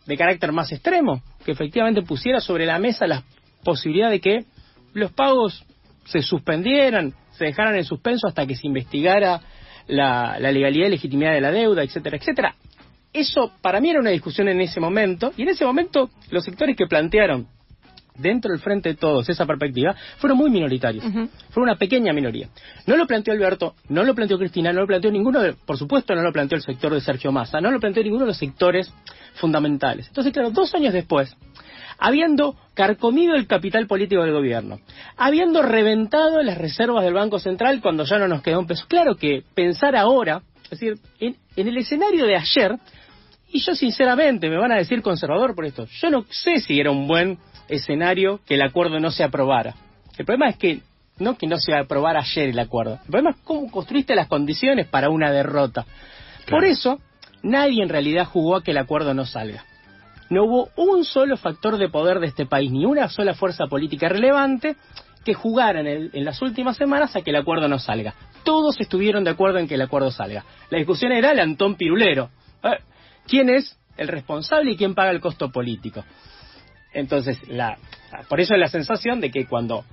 de 0.07 0.17
carácter 0.17 0.53
más 0.53 0.73
extremo, 0.73 1.23
que 1.45 1.53
efectivamente 1.53 2.03
pusiera 2.03 2.41
sobre 2.41 2.67
la 2.67 2.79
mesa 2.79 3.07
la 3.07 3.23
posibilidad 3.63 4.11
de 4.11 4.21
que 4.21 4.45
los 4.95 5.13
pagos 5.13 5.65
se 6.07 6.23
suspendieran, 6.23 7.15
se 7.33 7.45
dejaran 7.45 7.77
en 7.77 7.85
suspenso 7.85 8.27
hasta 8.27 8.47
que 8.47 8.57
se 8.57 8.67
investigara 8.67 9.41
la, 9.89 10.39
legalidad 10.39 10.87
y 10.87 10.91
legitimidad 10.91 11.33
de 11.33 11.41
la 11.41 11.51
deuda, 11.51 11.83
etcétera, 11.83 12.17
etcétera. 12.17 12.55
Eso 13.13 13.53
para 13.61 13.81
mí 13.81 13.91
era 13.91 14.01
una 14.01 14.11
discusión 14.11 14.49
en 14.49 14.61
ese 14.61 14.81
momento, 14.81 15.33
y 15.37 15.43
en 15.43 15.49
ese 15.49 15.65
momento 15.65 16.11
los 16.31 16.45
sectores 16.45 16.77
que 16.77 16.87
plantearon 16.87 17.49
dentro 18.19 18.51
del 18.51 18.61
frente 18.61 18.91
de 18.91 18.95
todos 18.97 19.29
esa 19.29 19.47
perspectiva 19.47 19.95
fueron 20.19 20.39
muy 20.39 20.51
minoritarios, 20.51 21.05
fueron 21.05 21.71
una 21.71 21.77
pequeña 21.77 22.13
minoría. 22.13 22.49
No 22.87 22.97
lo 22.97 23.07
planteó 23.07 23.33
Alberto, 23.33 23.75
no 23.89 24.05
lo 24.05 24.15
planteó 24.15 24.39
Cristina, 24.39 24.73
no 24.73 24.81
lo 24.81 24.87
planteó 24.87 25.11
ninguno, 25.11 25.41
de, 25.41 25.53
por 25.55 25.79
supuesto 25.79 26.15
no 26.15 26.23
lo 26.23 26.33
planteó 26.33 26.57
el 26.57 26.63
sector 26.63 26.93
de 26.93 27.01
Sergio 27.01 27.33
Massa, 27.33 27.61
no 27.61 27.71
lo 27.71 27.81
planteó 27.81 28.03
ninguno 28.03 28.25
de 28.25 28.29
los 28.29 28.39
sectores 28.39 28.93
fundamentales. 29.35 30.09
Entonces, 30.09 30.33
claro, 30.33 30.51
dos 30.51 30.75
años 30.75 30.93
después, 30.93 31.37
habiendo 31.99 32.57
carcomido 32.75 33.35
el 33.35 33.47
capital 33.47 33.87
político 33.87 34.23
del 34.23 34.33
gobierno, 34.33 34.79
habiendo 35.17 35.63
reventado 35.63 36.43
las 36.43 36.57
reservas 36.57 37.05
del 37.05 37.15
Banco 37.15 37.39
Central 37.39 37.81
cuando 37.81 38.05
ya 38.05 38.19
no 38.19 38.29
nos 38.29 38.43
quedó 38.43 38.61
un 38.61 38.67
peso. 38.67 38.87
Claro 38.89 39.17
que 39.17 39.43
pensar 39.55 39.97
ahora, 39.97 40.43
es 40.65 40.71
decir, 40.71 40.99
en, 41.19 41.37
el 41.57 41.77
escenario 41.77 42.25
de 42.27 42.37
ayer, 42.37 42.77
y 43.51 43.61
yo 43.61 43.75
sinceramente 43.75 44.49
me 44.49 44.59
van 44.59 44.73
a 44.73 44.77
decir 44.77 45.03
conservador 45.03 45.55
por 45.55 45.65
esto, 45.65 45.87
yo 45.87 46.11
no 46.11 46.25
sé 46.31 46.61
si 46.61 46.79
era 46.79 46.91
un 46.91 47.09
buen 47.09 47.39
escenario 47.69 48.41
que 48.47 48.55
el 48.55 48.63
acuerdo 48.63 49.01
no 49.01 49.11
se 49.11 49.25
aprobara. 49.25 49.75
El 50.17 50.25
problema 50.25 50.49
es 50.51 50.57
que 50.57 50.81
no 51.19 51.37
que 51.37 51.47
no 51.47 51.59
se 51.59 51.75
aprobara 51.75 52.21
ayer 52.21 52.51
el 52.51 52.59
acuerdo, 52.59 52.95
el 52.95 53.11
problema 53.11 53.31
es 53.31 53.37
cómo 53.45 53.71
construiste 53.71 54.15
las 54.15 54.29
condiciones 54.29 54.87
para 54.87 55.11
una 55.11 55.33
derrota. 55.33 55.85
Por 56.49 56.65
eso, 56.65 57.01
nadie 57.43 57.83
en 57.83 57.89
realidad 57.89 58.25
jugó 58.27 58.57
a 58.57 58.63
que 58.63 58.71
el 58.71 58.79
acuerdo 58.79 59.15
no 59.15 59.27
salga 59.27 59.65
no 60.31 60.45
hubo 60.45 60.69
un 60.77 61.05
solo 61.05 61.37
factor 61.37 61.79
de 61.79 61.89
poder 61.89 62.21
de 62.21 62.27
este 62.27 62.47
país, 62.47 62.71
ni 62.71 62.85
una 62.85 63.09
sola 63.09 63.35
fuerza 63.35 63.67
política 63.67 64.09
relevante 64.09 64.77
que 65.25 65.35
jugara 65.35 65.81
en, 65.81 66.25
las 66.25 66.41
últimas 66.43 66.77
semanas 66.77 67.15
a 67.17 67.23
que 67.23 67.31
el 67.31 67.37
acuerdo 67.37 67.69
no 67.69 67.79
salga. 67.79 68.15
Todos 68.45 68.81
estuvieron 68.81 69.25
de 69.25 69.31
acuerdo 69.31 69.59
en 69.59 69.69
que 69.69 69.75
el 69.75 69.83
acuerdo 69.83 70.11
salga. 70.11 70.45
La 70.71 70.79
discusión 70.79 71.13
era 71.13 71.33
el 71.33 71.41
Antón 71.41 71.77
Pirulero. 71.77 72.31
Eh, 72.63 72.79
¿Quién 73.27 73.51
es 73.51 73.79
el 73.97 74.09
responsable 74.09 74.73
y 74.73 74.77
quién 74.77 74.95
paga 74.95 75.11
el 75.11 75.21
costo 75.21 75.51
político? 75.51 76.05
Entonces, 76.93 77.39
la, 77.49 77.79
por 78.29 78.41
eso 78.41 78.55
es 78.55 78.61
la 78.61 78.69
sensación 78.69 79.21
de 79.21 79.31
que 79.31 79.47
cuando 79.47 79.85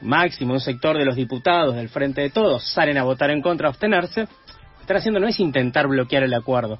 máximo 0.00 0.54
un 0.54 0.60
sector 0.60 0.96
de 0.96 1.04
los 1.04 1.16
diputados 1.16 1.74
del 1.74 1.88
Frente 1.88 2.22
de 2.22 2.30
Todos 2.30 2.64
salen 2.72 2.96
a 2.98 3.02
votar 3.02 3.30
en 3.30 3.42
contra, 3.42 3.68
a 3.68 3.70
abstenerse, 3.70 4.22
lo 4.22 4.26
que 4.26 4.80
están 4.80 4.96
haciendo 4.96 5.20
no 5.20 5.28
es 5.28 5.38
intentar 5.40 5.86
bloquear 5.86 6.22
el 6.22 6.34
acuerdo, 6.34 6.78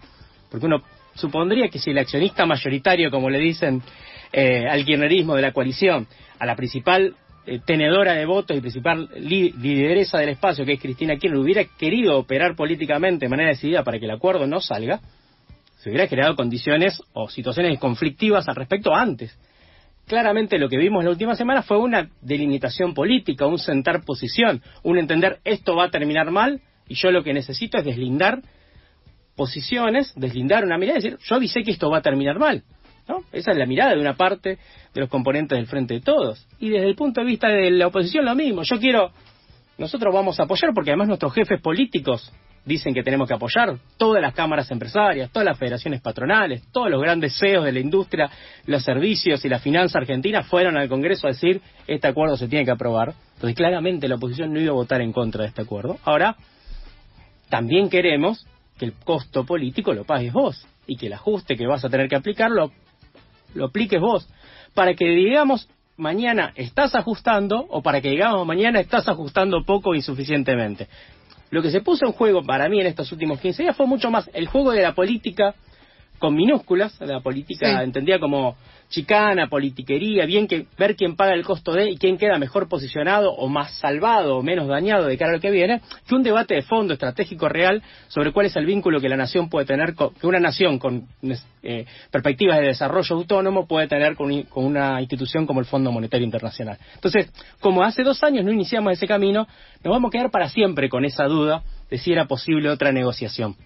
porque 0.51 0.67
uno 0.67 0.83
supondría 1.15 1.69
que 1.69 1.79
si 1.79 1.91
el 1.91 1.99
accionista 1.99 2.47
mayoritario, 2.47 3.11
como 3.11 3.29
le 3.29 3.39
dicen 3.39 3.83
eh, 4.33 4.67
al 4.69 4.85
kirchnerismo 4.85 5.35
de 5.35 5.43
la 5.43 5.53
coalición, 5.53 6.07
a 6.39 6.47
la 6.47 6.57
principal 6.57 7.15
eh, 7.47 7.61
tenedora 7.65 8.15
de 8.15 8.25
votos 8.27 8.57
y 8.57 8.61
principal 8.61 9.09
lideresa 9.17 10.19
del 10.19 10.31
espacio, 10.31 10.65
que 10.65 10.75
es 10.75 10.81
Cristina 10.81 11.17
Kirchner, 11.17 11.39
hubiera 11.39 11.65
querido 11.65 12.19
operar 12.19 12.55
políticamente 12.55 13.27
de 13.27 13.29
manera 13.29 13.51
decidida 13.51 13.85
para 13.85 13.99
que 13.99 14.07
el 14.07 14.13
acuerdo 14.13 14.47
no 14.47 14.61
salga, 14.61 15.01
se 15.79 15.89
hubiera 15.89 16.07
creado 16.07 16.37
condiciones 16.37 17.03
o 17.13 17.29
situaciones 17.29 17.79
conflictivas 17.79 18.49
al 18.49 18.57
respecto 18.57 18.95
antes. 18.95 19.37
Claramente 20.11 20.59
lo 20.59 20.69
que 20.69 20.77
vimos 20.77 21.05
la 21.05 21.11
última 21.11 21.37
semana 21.37 21.63
fue 21.63 21.79
una 21.79 22.11
delimitación 22.21 22.95
política, 22.95 23.47
un 23.47 23.61
sentar 23.61 24.05
posición, 24.05 24.61
un 24.83 24.99
entender 24.99 25.39
esto 25.45 25.77
va 25.77 25.85
a 25.85 25.91
terminar 25.93 26.33
mal 26.33 26.61
y 26.89 26.97
yo 26.97 27.13
lo 27.13 27.23
que 27.23 27.33
necesito 27.33 27.79
es 27.79 27.85
deslindar 27.85 28.43
posiciones, 29.37 30.13
deslindar 30.17 30.65
una 30.65 30.79
mirada 30.79 30.99
y 30.99 31.03
decir, 31.03 31.19
yo 31.23 31.37
avisé 31.37 31.63
que 31.63 31.71
esto 31.71 31.89
va 31.91 31.99
a 31.99 32.03
terminar 32.03 32.41
mal. 32.41 32.65
¿no? 33.07 33.23
Esa 33.31 33.53
es 33.53 33.57
la 33.57 33.67
mirada 33.67 33.95
de 33.95 34.01
una 34.01 34.17
parte 34.17 34.59
de 34.93 35.01
los 35.01 35.09
componentes 35.09 35.57
del 35.57 35.69
Frente 35.69 35.95
de 35.95 36.01
Todos. 36.01 36.45
Y 36.59 36.71
desde 36.71 36.89
el 36.89 36.97
punto 36.97 37.21
de 37.21 37.29
vista 37.29 37.47
de 37.47 37.71
la 37.71 37.87
oposición 37.87 38.25
lo 38.25 38.35
mismo. 38.35 38.65
Yo 38.65 38.81
quiero 38.81 39.13
nosotros 39.79 40.13
vamos 40.13 40.41
a 40.41 40.43
apoyar 40.43 40.75
porque 40.75 40.91
además 40.91 41.07
nuestros 41.07 41.33
jefes 41.35 41.61
políticos 41.61 42.33
dicen 42.65 42.95
que 42.95 43.03
tenemos 43.03 43.27
que 43.27 43.35
apoyar 43.35 43.77
todas 43.97 44.21
las 44.21 44.35
cámaras 44.35 44.71
empresarias, 44.71 45.31
todas 45.31 45.47
las 45.47 45.59
federaciones 45.59 46.01
patronales, 46.01 46.63
todos 46.73 46.91
los 46.91 47.01
grandes 47.01 47.39
CEOs 47.39 47.65
de 47.65 47.73
la 47.73 47.81
industria, 47.81 48.31
los 48.67 48.83
servicios 48.83 49.45
y 49.45 49.49
la 49.49 49.59
finanza 49.59 49.99
argentina 49.99 50.43
fueron 50.43 50.77
al 50.77 50.89
Congreso 50.89 51.27
a 51.27 51.31
decir 51.31 51.61
este 51.87 52.09
acuerdo 52.09 52.37
se 52.37 52.49
tiene 52.49 52.65
que 52.65 52.71
aprobar. 52.71 53.15
Entonces 53.35 53.57
claramente 53.57 54.09
la 54.09 54.17
oposición 54.17 54.53
no 54.53 54.61
iba 54.61 54.71
a 54.71 54.75
votar 54.75 55.01
en 55.01 55.13
contra 55.13 55.43
de 55.43 55.49
este 55.49 55.63
acuerdo. 55.63 55.99
Ahora, 56.05 56.37
también 57.49 57.89
queremos 57.89 58.47
que 58.79 58.87
el 58.87 58.93
costo 58.93 59.45
político 59.45 59.93
lo 59.93 60.05
pagues 60.05 60.33
vos 60.33 60.67
y 60.87 60.97
que 60.97 61.07
el 61.07 61.13
ajuste 61.13 61.57
que 61.57 61.67
vas 61.67 61.85
a 61.85 61.91
tener 61.91 62.09
que 62.09 62.17
aplicar 62.17 62.51
lo, 62.51 62.73
apliques 63.65 64.01
vos. 64.01 64.29
Para 64.75 64.95
que 64.95 65.07
digamos 65.07 65.69
mañana 65.97 66.53
estás 66.55 66.95
ajustando 66.95 67.67
o 67.69 67.83
para 67.83 68.01
que 68.01 68.11
digamos 68.11 68.47
mañana 68.47 68.81
estás 68.81 69.09
ajustando 69.09 69.65
poco 69.65 69.91
o 69.91 69.95
insuficientemente. 69.95 70.89
Lo 71.51 71.63
que 71.63 71.71
se 71.71 71.81
puso 71.81 72.07
en 72.07 72.13
juego 72.13 72.43
para 72.43 72.69
mí 72.69 72.81
en 72.81 72.87
estos 72.87 73.11
últimos 73.13 73.41
15 73.41 73.65
días 73.65 73.77
fue 73.77 73.87
mucho 73.87 74.11
más 74.11 74.31
el 74.33 74.47
juego 74.47 74.71
de 74.71 74.83
la 74.83 74.95
política 74.95 75.55
con 76.21 76.35
minúsculas, 76.35 77.01
la 77.01 77.21
política 77.21 77.83
entendida 77.83 78.21
como 78.21 78.55
chicana, 78.91 79.47
politiquería, 79.47 80.27
bien 80.27 80.47
que 80.47 80.67
ver 80.77 80.97
quién 80.97 81.17
paga 81.17 81.33
el 81.33 81.45
costo 81.45 81.73
de 81.73 81.91
y 81.91 81.97
quién 81.97 82.19
queda 82.19 82.39
mejor 82.39 82.69
posicionado 82.69 83.33
o 83.33 83.49
más 83.49 83.73
salvado 83.79 84.37
o 84.37 84.43
menos 84.43 84.69
dañado 84.69 85.07
de 85.07 85.17
cara 85.17 85.31
a 85.31 85.35
lo 85.37 85.41
que 85.41 85.51
viene, 85.51 85.81
que 86.07 86.15
un 86.15 86.23
debate 86.23 86.55
de 86.55 86.63
fondo 86.63 86.93
estratégico 86.93 87.49
real 87.49 87.83
sobre 88.09 88.33
cuál 88.33 88.47
es 88.47 88.57
el 88.57 88.67
vínculo 88.67 89.01
que 89.01 89.09
la 89.09 89.17
nación 89.17 89.49
puede 89.49 89.65
tener, 89.65 89.95
con, 89.95 90.13
que 90.13 90.27
una 90.27 90.41
nación 90.41 90.79
con 90.79 91.07
eh, 91.63 91.87
perspectivas 92.11 92.59
de 92.59 92.67
desarrollo 92.67 93.17
autónomo 93.17 93.67
puede 93.67 93.89
tener 93.89 94.15
con, 94.15 94.43
con 94.43 94.67
una 94.67 95.01
institución 95.01 95.47
como 95.47 95.61
el 95.61 95.67
Fondo 95.67 95.91
Monetario 95.91 96.27
Internacional. 96.27 96.77
Entonces, 96.97 97.33
como 97.61 97.83
hace 97.83 98.03
dos 98.03 98.23
años 98.25 98.45
no 98.45 98.53
iniciamos 98.53 98.93
ese 98.93 99.07
camino, 99.07 99.47
nos 99.83 99.93
vamos 99.93 100.11
a 100.11 100.13
quedar 100.13 100.31
para 100.31 100.51
siempre 100.51 100.91
con 100.91 101.07
esa 101.07 101.25
duda 101.25 101.63
de 101.89 101.97
si 101.97 102.13
era 102.13 102.27
posible 102.27 102.69
otra 102.69 102.93
negociación. 102.93 103.57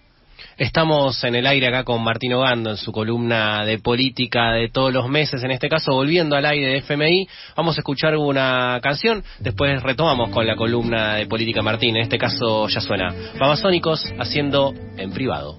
Estamos 0.57 1.23
en 1.23 1.35
el 1.35 1.47
aire 1.47 1.67
acá 1.67 1.83
con 1.83 2.03
Martín 2.03 2.33
Ogando 2.33 2.69
en 2.69 2.77
su 2.77 2.91
columna 2.91 3.65
de 3.65 3.79
política 3.79 4.51
de 4.51 4.69
todos 4.69 4.93
los 4.93 5.09
meses, 5.09 5.43
en 5.43 5.51
este 5.51 5.69
caso 5.69 5.93
volviendo 5.93 6.35
al 6.35 6.45
aire 6.45 6.67
de 6.67 6.77
FMI. 6.77 7.27
Vamos 7.55 7.77
a 7.77 7.81
escuchar 7.81 8.15
una 8.15 8.79
canción, 8.81 9.23
después 9.39 9.81
retomamos 9.83 10.29
con 10.29 10.47
la 10.47 10.55
columna 10.55 11.15
de 11.15 11.27
política 11.27 11.61
Martín, 11.61 11.95
en 11.97 12.03
este 12.03 12.17
caso 12.17 12.67
ya 12.67 12.81
suena 12.81 13.13
Babasónicos 13.37 14.05
haciendo 14.19 14.73
en 14.97 15.11
privado. 15.11 15.57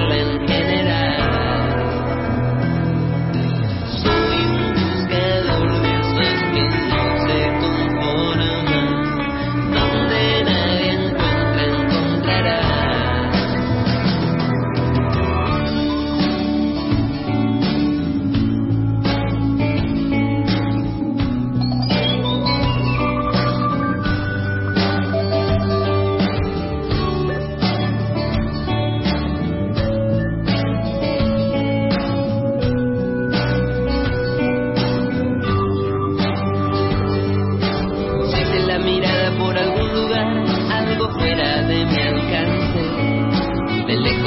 Portland. 0.00 0.29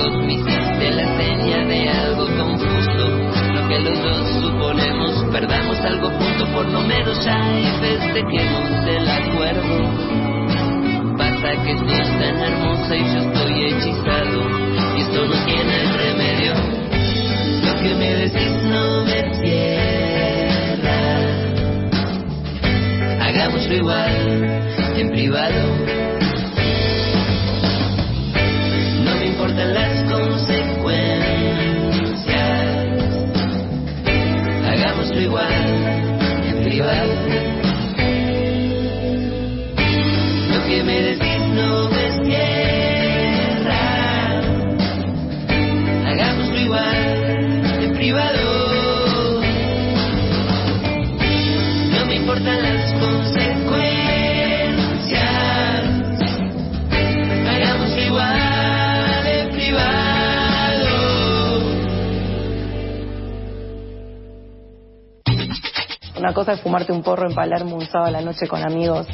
ojos 0.03 0.25
me 0.25 0.33
hiciste 0.33 0.91
la 0.91 1.17
seña 1.17 1.65
de 1.65 1.89
algo 1.89 2.25
confuso. 2.25 3.09
Lo 3.53 3.67
que 3.67 3.79
los 3.79 4.01
dos 4.03 4.27
suponemos, 4.41 5.25
perdamos 5.31 5.79
algo 5.79 6.09
junto 6.09 6.45
por 6.53 6.67
lo 6.67 6.81
menos 6.81 7.25
hay 7.27 7.63
desde 7.81 8.23
que 8.27 8.45
nos 8.45 8.87
el 8.87 9.09
acuerdo. 9.09 9.91
Pasa 11.17 11.55
que 11.63 11.75
tú 11.75 11.89
es 11.89 12.19
tan 12.19 12.39
hermosa 12.41 12.95
y 12.95 13.03
yo 13.03 13.17
estoy 13.19 13.65
hechizado. 13.65 14.47
Y 14.97 15.01
esto 15.01 15.25
no 15.25 15.45
tiene 15.45 15.83
remedio. 15.97 16.53
Lo 17.63 17.73
que 17.81 17.95
me 17.95 18.13
decís 18.15 18.63
no 18.63 19.03
me 19.05 19.33
cierra. 19.41 20.99
Hagámoslo 23.21 23.73
igual, 23.75 24.11
en 24.97 25.09
privado. 25.11 26.12
Importan 35.23 35.83
las 36.77 37.03
consecuencias. 40.53 41.12
Es 66.51 66.61
fumarte 66.61 66.91
un 66.91 67.01
porro 67.01 67.29
en 67.29 67.35
Palermo 67.35 67.77
un 67.77 67.85
sábado 67.85 68.09
a 68.09 68.11
la 68.11 68.21
noche 68.21 68.47
con 68.47 68.61
amigos 68.61 69.07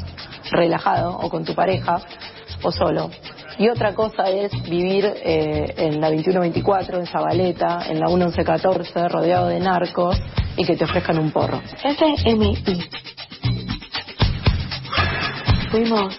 relajado 0.51 1.17
o 1.17 1.29
con 1.29 1.45
tu 1.45 1.53
pareja 1.53 2.01
o 2.63 2.71
solo. 2.71 3.09
Y 3.57 3.67
otra 3.69 3.93
cosa 3.93 4.29
es 4.29 4.51
vivir 4.63 5.05
eh, 5.05 5.73
en 5.77 5.99
la 5.99 6.09
2124, 6.09 6.99
en 6.99 7.05
Zabaleta, 7.05 7.85
en 7.89 7.99
la 7.99 8.07
1114, 8.07 9.09
rodeado 9.09 9.47
de 9.47 9.59
narcos 9.59 10.17
y 10.55 10.65
que 10.65 10.77
te 10.77 10.85
ofrezcan 10.85 11.19
un 11.19 11.31
porro. 11.31 11.61
FMI. 11.83 12.57
Fuimos 15.69 16.17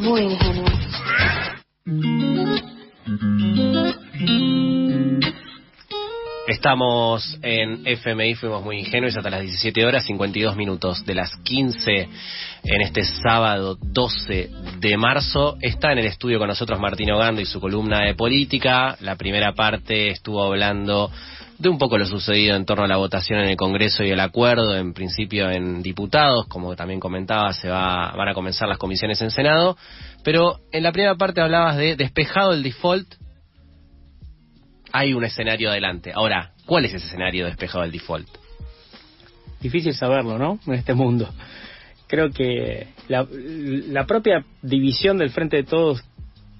muy 0.00 0.20
ingenuos. 0.22 0.84
Estamos 6.64 7.36
en 7.42 7.86
FMI, 7.86 8.36
fuimos 8.36 8.64
muy 8.64 8.78
ingenuos 8.78 9.14
hasta 9.14 9.28
las 9.28 9.42
17 9.42 9.84
horas 9.84 10.02
52 10.06 10.56
minutos 10.56 11.04
de 11.04 11.14
las 11.14 11.36
15 11.42 12.08
en 12.64 12.80
este 12.80 13.04
sábado 13.04 13.76
12 13.82 14.48
de 14.80 14.96
marzo. 14.96 15.58
Está 15.60 15.92
en 15.92 15.98
el 15.98 16.06
estudio 16.06 16.38
con 16.38 16.48
nosotros 16.48 16.80
Martín 16.80 17.10
Ogando 17.10 17.42
y 17.42 17.44
su 17.44 17.60
columna 17.60 18.06
de 18.06 18.14
política. 18.14 18.96
La 19.02 19.16
primera 19.16 19.52
parte 19.52 20.08
estuvo 20.08 20.42
hablando 20.42 21.10
de 21.58 21.68
un 21.68 21.76
poco 21.76 21.98
lo 21.98 22.06
sucedido 22.06 22.56
en 22.56 22.64
torno 22.64 22.84
a 22.84 22.88
la 22.88 22.96
votación 22.96 23.40
en 23.40 23.50
el 23.50 23.56
Congreso 23.56 24.02
y 24.02 24.08
el 24.08 24.20
acuerdo, 24.20 24.74
en 24.74 24.94
principio 24.94 25.50
en 25.50 25.82
diputados, 25.82 26.46
como 26.46 26.74
también 26.76 26.98
comentaba, 26.98 27.52
se 27.52 27.68
va, 27.68 28.10
van 28.16 28.28
a 28.28 28.32
comenzar 28.32 28.70
las 28.70 28.78
comisiones 28.78 29.20
en 29.20 29.30
Senado. 29.30 29.76
Pero 30.22 30.60
en 30.72 30.82
la 30.82 30.92
primera 30.92 31.14
parte 31.16 31.42
hablabas 31.42 31.76
de 31.76 31.94
despejado 31.94 32.54
el 32.54 32.62
default 32.62 33.06
hay 34.94 35.12
un 35.12 35.24
escenario 35.24 35.70
adelante. 35.70 36.12
Ahora, 36.14 36.52
¿cuál 36.66 36.84
es 36.84 36.94
ese 36.94 37.08
escenario 37.08 37.46
despejado 37.46 37.82
del 37.82 37.90
default? 37.90 38.28
Difícil 39.60 39.92
saberlo, 39.92 40.38
¿no? 40.38 40.60
En 40.68 40.74
este 40.74 40.94
mundo. 40.94 41.28
Creo 42.06 42.30
que 42.30 42.86
la, 43.08 44.06
propia 44.06 44.44
división 44.62 45.18
del 45.18 45.30
Frente 45.30 45.56
de 45.56 45.64
Todos 45.64 46.04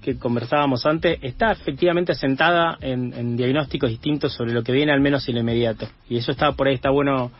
que 0.01 0.19
conversábamos 0.19 0.85
antes 0.85 1.17
está 1.21 1.53
efectivamente 1.53 2.11
asentada 2.11 2.77
en, 2.81 3.37
diagnósticos 3.37 3.89
distintos 3.89 4.33
sobre 4.33 4.51
lo 4.51 4.63
que 4.63 4.73
viene 4.73 4.91
al 4.91 4.99
menos 4.99 5.29
en 5.29 5.37
inmediato. 5.37 5.87
Y 6.09 6.17
eso 6.17 6.33
está 6.33 6.51
por 6.51 6.67
ahí, 6.67 6.73
está 6.73 6.89
bueno 6.89 7.31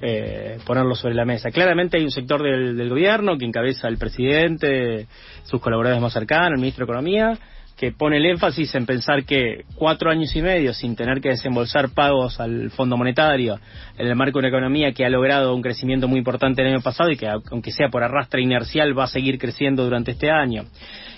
eh, 0.00 0.58
ponerlo 0.66 0.96
sobre 0.96 1.14
la 1.14 1.24
mesa. 1.24 1.52
Claramente 1.52 1.98
hay 1.98 2.02
un 2.02 2.10
sector 2.10 2.42
del, 2.42 2.76
del, 2.76 2.88
gobierno 2.88 3.38
que 3.38 3.44
encabeza 3.44 3.86
el 3.86 3.96
presidente, 3.96 5.06
sus 5.44 5.60
colaboradores 5.60 6.02
más 6.02 6.12
cercanos, 6.12 6.54
el 6.54 6.60
ministro 6.60 6.84
de 6.84 6.90
Economía, 6.90 7.38
que 7.82 7.90
pone 7.90 8.18
el 8.18 8.26
énfasis 8.26 8.76
en 8.76 8.86
pensar 8.86 9.24
que 9.24 9.64
cuatro 9.74 10.08
años 10.08 10.36
y 10.36 10.40
medio 10.40 10.72
sin 10.72 10.94
tener 10.94 11.20
que 11.20 11.30
desembolsar 11.30 11.88
pagos 11.92 12.38
al 12.38 12.70
Fondo 12.70 12.96
Monetario 12.96 13.58
en 13.98 14.06
el 14.06 14.14
marco 14.14 14.38
de 14.38 14.46
una 14.46 14.56
economía 14.56 14.92
que 14.92 15.04
ha 15.04 15.08
logrado 15.08 15.52
un 15.52 15.62
crecimiento 15.62 16.06
muy 16.06 16.18
importante 16.18 16.62
el 16.62 16.68
año 16.68 16.80
pasado 16.80 17.10
y 17.10 17.16
que 17.16 17.26
aunque 17.26 17.72
sea 17.72 17.88
por 17.88 18.04
arrastre 18.04 18.40
inercial 18.40 18.96
va 18.96 19.02
a 19.02 19.08
seguir 19.08 19.36
creciendo 19.36 19.82
durante 19.82 20.12
este 20.12 20.30
año. 20.30 20.62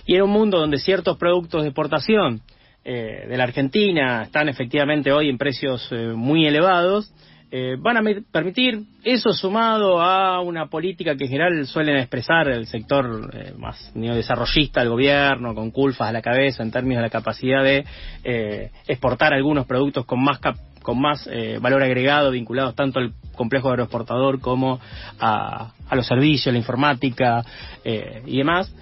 Y 0.06 0.14
en 0.14 0.22
un 0.22 0.30
mundo 0.30 0.58
donde 0.58 0.78
ciertos 0.78 1.18
productos 1.18 1.64
de 1.64 1.68
exportación 1.68 2.40
eh, 2.82 3.26
de 3.28 3.36
la 3.36 3.44
Argentina 3.44 4.22
están 4.22 4.48
efectivamente 4.48 5.12
hoy 5.12 5.28
en 5.28 5.36
precios 5.36 5.86
eh, 5.92 6.14
muy 6.16 6.46
elevados, 6.46 7.12
eh, 7.56 7.76
van 7.78 7.96
a 7.96 8.00
permitir 8.32 8.80
eso 9.04 9.32
sumado 9.32 10.00
a 10.00 10.40
una 10.40 10.66
política 10.66 11.14
que 11.14 11.26
en 11.26 11.30
general 11.30 11.66
suelen 11.68 11.98
expresar 11.98 12.48
el 12.48 12.66
sector 12.66 13.30
eh, 13.32 13.52
más 13.56 13.92
neodesarrollista 13.94 14.80
del 14.80 14.88
gobierno, 14.88 15.54
con 15.54 15.70
culfas 15.70 16.08
a 16.08 16.12
la 16.12 16.20
cabeza 16.20 16.64
en 16.64 16.72
términos 16.72 16.98
de 16.98 17.02
la 17.02 17.10
capacidad 17.10 17.62
de 17.62 17.84
eh, 18.24 18.72
exportar 18.88 19.34
algunos 19.34 19.66
productos 19.66 20.04
con 20.04 20.20
más 20.24 20.40
con 20.82 21.00
más 21.00 21.30
valor 21.60 21.84
agregado 21.84 22.32
vinculados 22.32 22.74
tanto 22.74 22.98
al 22.98 23.12
complejo 23.36 23.70
aeroexportador 23.70 24.40
como 24.40 24.80
a, 25.20 25.72
a 25.88 25.94
los 25.96 26.08
servicios, 26.08 26.52
la 26.52 26.58
informática 26.58 27.42
y 27.84 28.36
demás, 28.36 28.74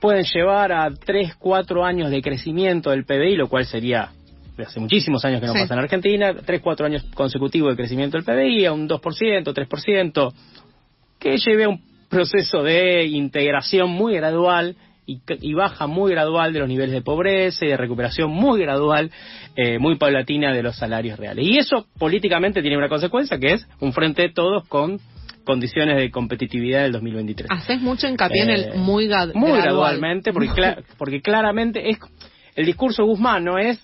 pueden 0.00 0.24
llevar 0.24 0.70
a 0.70 0.88
3, 0.94 1.34
4 1.36 1.84
años 1.84 2.10
de 2.10 2.22
crecimiento 2.22 2.90
del 2.90 3.04
PBI, 3.04 3.36
lo 3.36 3.48
cual 3.48 3.64
sería 3.64 4.10
hace 4.58 4.80
muchísimos 4.80 5.24
años 5.24 5.40
que 5.40 5.46
no 5.46 5.52
pasa 5.52 5.74
en 5.74 5.80
Argentina, 5.80 6.34
tres, 6.44 6.60
cuatro 6.60 6.86
años 6.86 7.04
consecutivos 7.14 7.70
de 7.70 7.76
crecimiento 7.76 8.18
del 8.18 8.24
PBI 8.24 8.66
a 8.66 8.72
un 8.72 8.88
2%, 8.88 9.00
3%, 9.00 10.32
que 11.18 11.36
lleve 11.38 11.64
a 11.64 11.68
un 11.68 11.80
proceso 12.08 12.62
de 12.62 13.06
integración 13.06 13.90
muy 13.90 14.14
gradual 14.14 14.76
y, 15.04 15.54
baja 15.54 15.86
muy 15.86 16.12
gradual 16.12 16.52
de 16.52 16.60
los 16.60 16.68
niveles 16.68 16.92
de 16.92 17.02
pobreza 17.02 17.64
y 17.64 17.68
de 17.68 17.76
recuperación 17.76 18.30
muy 18.30 18.60
gradual, 18.60 19.10
eh, 19.56 19.78
muy 19.78 19.96
paulatina 19.96 20.52
de 20.52 20.62
los 20.62 20.76
salarios 20.76 21.18
reales. 21.18 21.44
Y 21.46 21.58
eso 21.58 21.86
políticamente 21.98 22.62
tiene 22.62 22.76
una 22.76 22.88
consecuencia 22.88 23.38
que 23.38 23.54
es 23.54 23.66
un 23.80 23.92
frente 23.92 24.22
de 24.22 24.28
todos 24.30 24.66
con 24.68 25.00
condiciones 25.44 25.96
de 25.96 26.10
competitividad 26.10 26.82
del 26.82 26.92
2023. 26.92 27.50
Haces 27.50 27.80
mucho 27.80 28.06
hincapié 28.06 28.42
en 28.42 28.50
el 28.50 28.64
eh, 28.64 28.72
muy, 28.76 29.08
muy 29.34 29.60
gradualmente, 29.60 30.32
porque, 30.32 30.52
porque 30.98 31.20
claramente 31.20 31.90
es 31.90 31.98
el 32.54 32.66
discurso 32.66 33.04
Guzmán 33.04 33.44
no 33.44 33.58
es 33.58 33.80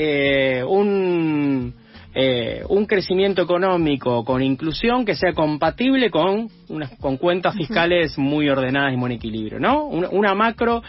eh, 0.00 0.62
un, 0.62 1.74
eh, 2.14 2.62
un 2.68 2.86
crecimiento 2.86 3.42
económico 3.42 4.24
con 4.24 4.44
inclusión 4.44 5.04
que 5.04 5.16
sea 5.16 5.32
compatible 5.32 6.08
con, 6.08 6.48
unas, 6.68 6.96
con 6.98 7.16
cuentas 7.16 7.56
fiscales 7.56 8.16
muy 8.16 8.48
ordenadas 8.48 8.94
y 8.94 8.96
muy 8.96 9.10
en 9.10 9.16
equilibrio, 9.16 9.58
¿no? 9.58 9.86
Una, 9.86 10.34
macro 10.34 10.84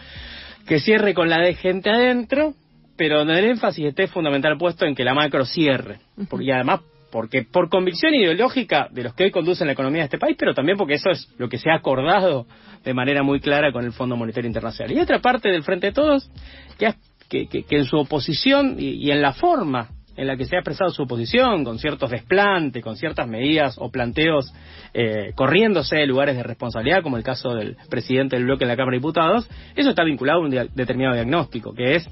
que 0.68 0.80
cierre 0.80 1.16
con 1.16 1.28
la 1.28 1.40
de 1.40 1.56
gente 1.56 1.90
adentro, 1.90 2.54
pero 2.96 3.18
donde 3.18 3.40
el 3.40 3.46
énfasis 3.46 3.88
esté 3.88 4.06
fundamental 4.06 4.60
puesto 4.60 4.86
en 4.86 4.94
que 4.94 5.04
la 5.04 5.16
macro 5.16 5.44
cierre. 5.44 6.02
Y 6.40 6.52
además, 6.52 6.82
porque 7.12 7.42
por 7.42 7.68
convicción 7.68 8.14
ideológica 8.14 8.90
de 8.92 9.06
los 9.06 9.16
que 9.16 9.24
hoy 9.24 9.32
conducen 9.32 9.66
la 9.66 9.74
economía 9.74 10.02
de 10.02 10.06
este 10.06 10.20
país, 10.20 10.36
pero 10.38 10.54
también 10.54 10.78
porque 10.78 10.94
eso 10.94 11.10
es 11.10 11.34
lo 11.40 11.50
que 11.50 11.58
se 11.58 11.72
ha 11.72 11.76
acordado 11.78 12.46
de 12.84 12.94
manera 12.94 13.24
muy 13.24 13.40
clara 13.40 13.72
con 13.72 13.84
el 13.86 13.92
Fondo 13.92 14.16
Monetario 14.16 14.48
Internacional. 14.48 14.96
Y 14.96 15.00
otra 15.00 15.20
parte 15.20 15.50
del 15.50 15.64
Frente 15.64 15.88
de 15.88 15.94
Todos, 15.94 16.30
que 16.78 16.86
ha 16.86 16.96
que, 17.30 17.48
en 17.70 17.86
su 17.86 17.98
oposición 17.98 18.76
y, 18.78 19.10
en 19.12 19.22
la 19.22 19.34
forma 19.34 19.90
en 20.18 20.28
la 20.28 20.36
que 20.36 20.46
se 20.46 20.56
ha 20.56 20.60
expresado 20.60 20.90
su 20.90 21.04
oposición, 21.04 21.64
con 21.64 21.80
ciertos 21.80 22.10
desplantes, 22.10 22.84
con 22.84 22.98
ciertas 22.98 23.26
medidas 23.28 23.76
o 23.78 23.90
planteos 23.90 24.54
eh, 24.94 25.32
corriéndose 25.34 25.96
de 25.96 26.08
lugares 26.08 26.36
de 26.36 26.44
responsabilidad, 26.44 27.02
como 27.04 27.16
el 27.16 27.24
caso 27.24 27.54
del 27.56 27.78
presidente 27.90 28.36
del 28.36 28.44
bloque 28.44 28.66
en 28.66 28.68
la 28.68 28.76
Cámara 28.76 28.96
de 28.96 28.98
Diputados, 28.98 29.50
eso 29.78 29.92
está 29.92 30.04
vinculado 30.04 30.42
a 30.42 30.44
un 30.44 30.50
determinado 30.50 31.16
diagnóstico, 31.16 31.74
que 31.74 31.96
es 31.96 32.10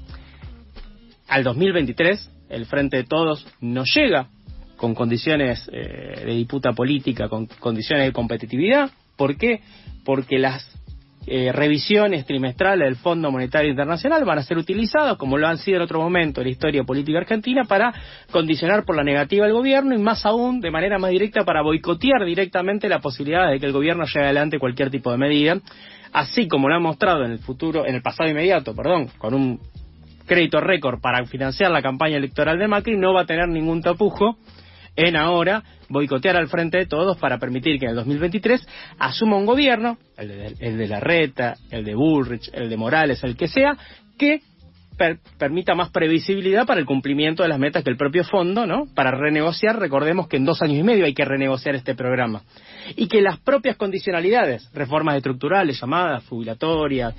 al 1.28 1.44
2023 1.44 2.30
el 2.48 2.64
Frente 2.64 2.96
de 2.96 3.04
Todos 3.04 3.46
no 3.60 3.84
llega 3.84 4.28
con 4.76 4.94
condiciones 4.94 5.68
eh, 5.72 6.22
de 6.24 6.34
disputa 6.34 6.72
política, 6.72 7.28
con 7.28 7.46
condiciones 7.46 8.06
de 8.06 8.12
competitividad. 8.12 8.90
¿Por 9.16 9.36
qué? 9.36 9.60
Porque 10.04 10.38
las 10.38 10.64
eh, 11.30 11.52
revisiones 11.52 12.26
trimestrales 12.26 12.86
del 12.86 12.96
Fondo 12.96 13.30
Monetario 13.30 13.70
Internacional 13.70 14.24
van 14.24 14.38
a 14.38 14.42
ser 14.42 14.58
utilizados, 14.58 15.16
como 15.18 15.38
lo 15.38 15.46
han 15.46 15.58
sido 15.58 15.76
en 15.76 15.82
otro 15.82 16.00
momento 16.00 16.40
en 16.40 16.46
la 16.46 16.50
historia 16.50 16.84
política 16.84 17.18
argentina, 17.18 17.64
para 17.64 17.92
condicionar 18.30 18.84
por 18.84 18.96
la 18.96 19.04
negativa 19.04 19.46
al 19.46 19.52
gobierno 19.52 19.94
y 19.94 19.98
más 19.98 20.24
aún, 20.26 20.60
de 20.60 20.70
manera 20.70 20.98
más 20.98 21.10
directa, 21.10 21.44
para 21.44 21.62
boicotear 21.62 22.24
directamente 22.24 22.88
la 22.88 23.00
posibilidad 23.00 23.50
de 23.50 23.60
que 23.60 23.66
el 23.66 23.72
gobierno 23.72 24.04
lleve 24.04 24.26
adelante 24.26 24.58
cualquier 24.58 24.90
tipo 24.90 25.10
de 25.10 25.18
medida, 25.18 25.60
así 26.12 26.48
como 26.48 26.68
lo 26.68 26.74
ha 26.74 26.80
mostrado 26.80 27.24
en 27.24 27.32
el 27.32 27.38
futuro, 27.38 27.86
en 27.86 27.94
el 27.94 28.02
pasado 28.02 28.28
inmediato, 28.28 28.74
perdón, 28.74 29.08
con 29.18 29.34
un 29.34 29.60
crédito 30.26 30.60
récord 30.60 31.00
para 31.00 31.24
financiar 31.26 31.70
la 31.70 31.82
campaña 31.82 32.16
electoral 32.16 32.58
de 32.58 32.68
Macri, 32.68 32.96
no 32.96 33.14
va 33.14 33.22
a 33.22 33.26
tener 33.26 33.48
ningún 33.48 33.82
tapujo 33.82 34.36
en 34.98 35.14
ahora 35.14 35.62
boicotear 35.88 36.36
al 36.36 36.48
frente 36.48 36.76
de 36.76 36.86
todos 36.86 37.16
para 37.18 37.38
permitir 37.38 37.78
que 37.78 37.84
en 37.84 37.90
el 37.92 37.96
2023 37.96 38.66
asuma 38.98 39.36
un 39.36 39.46
gobierno, 39.46 39.96
el 40.16 40.28
de, 40.28 40.46
el 40.58 40.76
de 40.76 41.54
el 41.70 41.84
de 41.84 41.94
Bullrich, 41.94 42.50
el 42.52 42.68
de 42.68 42.76
Morales, 42.76 43.22
el 43.22 43.36
que 43.36 43.46
sea, 43.46 43.76
que 44.18 44.40
permita 45.38 45.76
más 45.76 45.90
previsibilidad 45.90 46.66
para 46.66 46.80
el 46.80 46.86
cumplimiento 46.86 47.44
de 47.44 47.48
las 47.48 47.60
metas 47.60 47.84
que 47.84 47.90
el 47.90 47.96
propio 47.96 48.24
fondo, 48.24 48.66
¿no? 48.66 48.86
Para 48.96 49.12
renegociar, 49.12 49.78
recordemos 49.78 50.26
que 50.26 50.38
en 50.38 50.44
dos 50.44 50.60
años 50.62 50.78
y 50.78 50.82
medio 50.82 51.04
hay 51.04 51.14
que 51.14 51.24
renegociar 51.24 51.76
este 51.76 51.94
programa. 51.94 52.42
Y 52.96 53.06
que 53.06 53.22
las 53.22 53.38
propias 53.38 53.76
condicionalidades, 53.76 54.68
reformas 54.74 55.16
estructurales, 55.16 55.80
llamadas, 55.80 56.26
jubilatorias, 56.26 57.14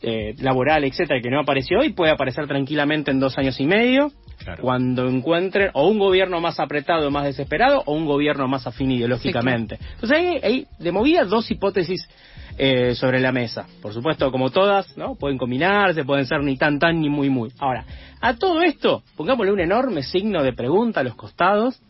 eh, 0.00 0.34
laboral, 0.38 0.84
etcétera, 0.84 1.20
que 1.20 1.30
no 1.30 1.40
apareció 1.40 1.80
hoy, 1.80 1.92
puede 1.92 2.12
aparecer 2.12 2.46
tranquilamente 2.46 3.10
en 3.10 3.18
dos 3.18 3.36
años 3.36 3.58
y 3.60 3.66
medio, 3.66 4.12
cuando 4.60 5.08
encuentren 5.08 5.70
o 5.74 5.88
un 5.88 5.98
gobierno 5.98 6.40
más 6.40 6.60
apretado, 6.60 7.10
más 7.10 7.24
desesperado, 7.24 7.82
o 7.84 7.94
un 7.94 8.06
gobierno 8.06 8.46
más 8.46 8.66
afín 8.66 8.92
ideológicamente. 8.92 9.78
Entonces 9.94 10.18
hay, 10.18 10.26
hay, 10.42 10.66
de 10.78 10.92
movida 10.92 11.24
dos 11.24 11.50
hipótesis 11.50 12.08
eh, 12.56 12.94
sobre 12.94 13.20
la 13.20 13.32
mesa. 13.32 13.66
Por 13.82 13.92
supuesto, 13.92 14.30
como 14.30 14.50
todas, 14.50 14.96
¿no? 14.96 15.16
Pueden 15.16 15.36
combinarse, 15.38 16.04
pueden 16.04 16.26
ser 16.26 16.42
ni 16.42 16.56
tan 16.56 16.78
tan 16.78 17.00
ni 17.00 17.08
muy 17.08 17.28
muy. 17.28 17.50
Ahora, 17.58 17.84
a 18.20 18.34
todo 18.34 18.62
esto, 18.62 19.02
pongámosle 19.16 19.52
un 19.52 19.60
enorme 19.60 20.02
signo 20.02 20.42
de 20.42 20.52
pregunta 20.52 21.00
a 21.00 21.04
los 21.04 21.14
costados, 21.14 21.80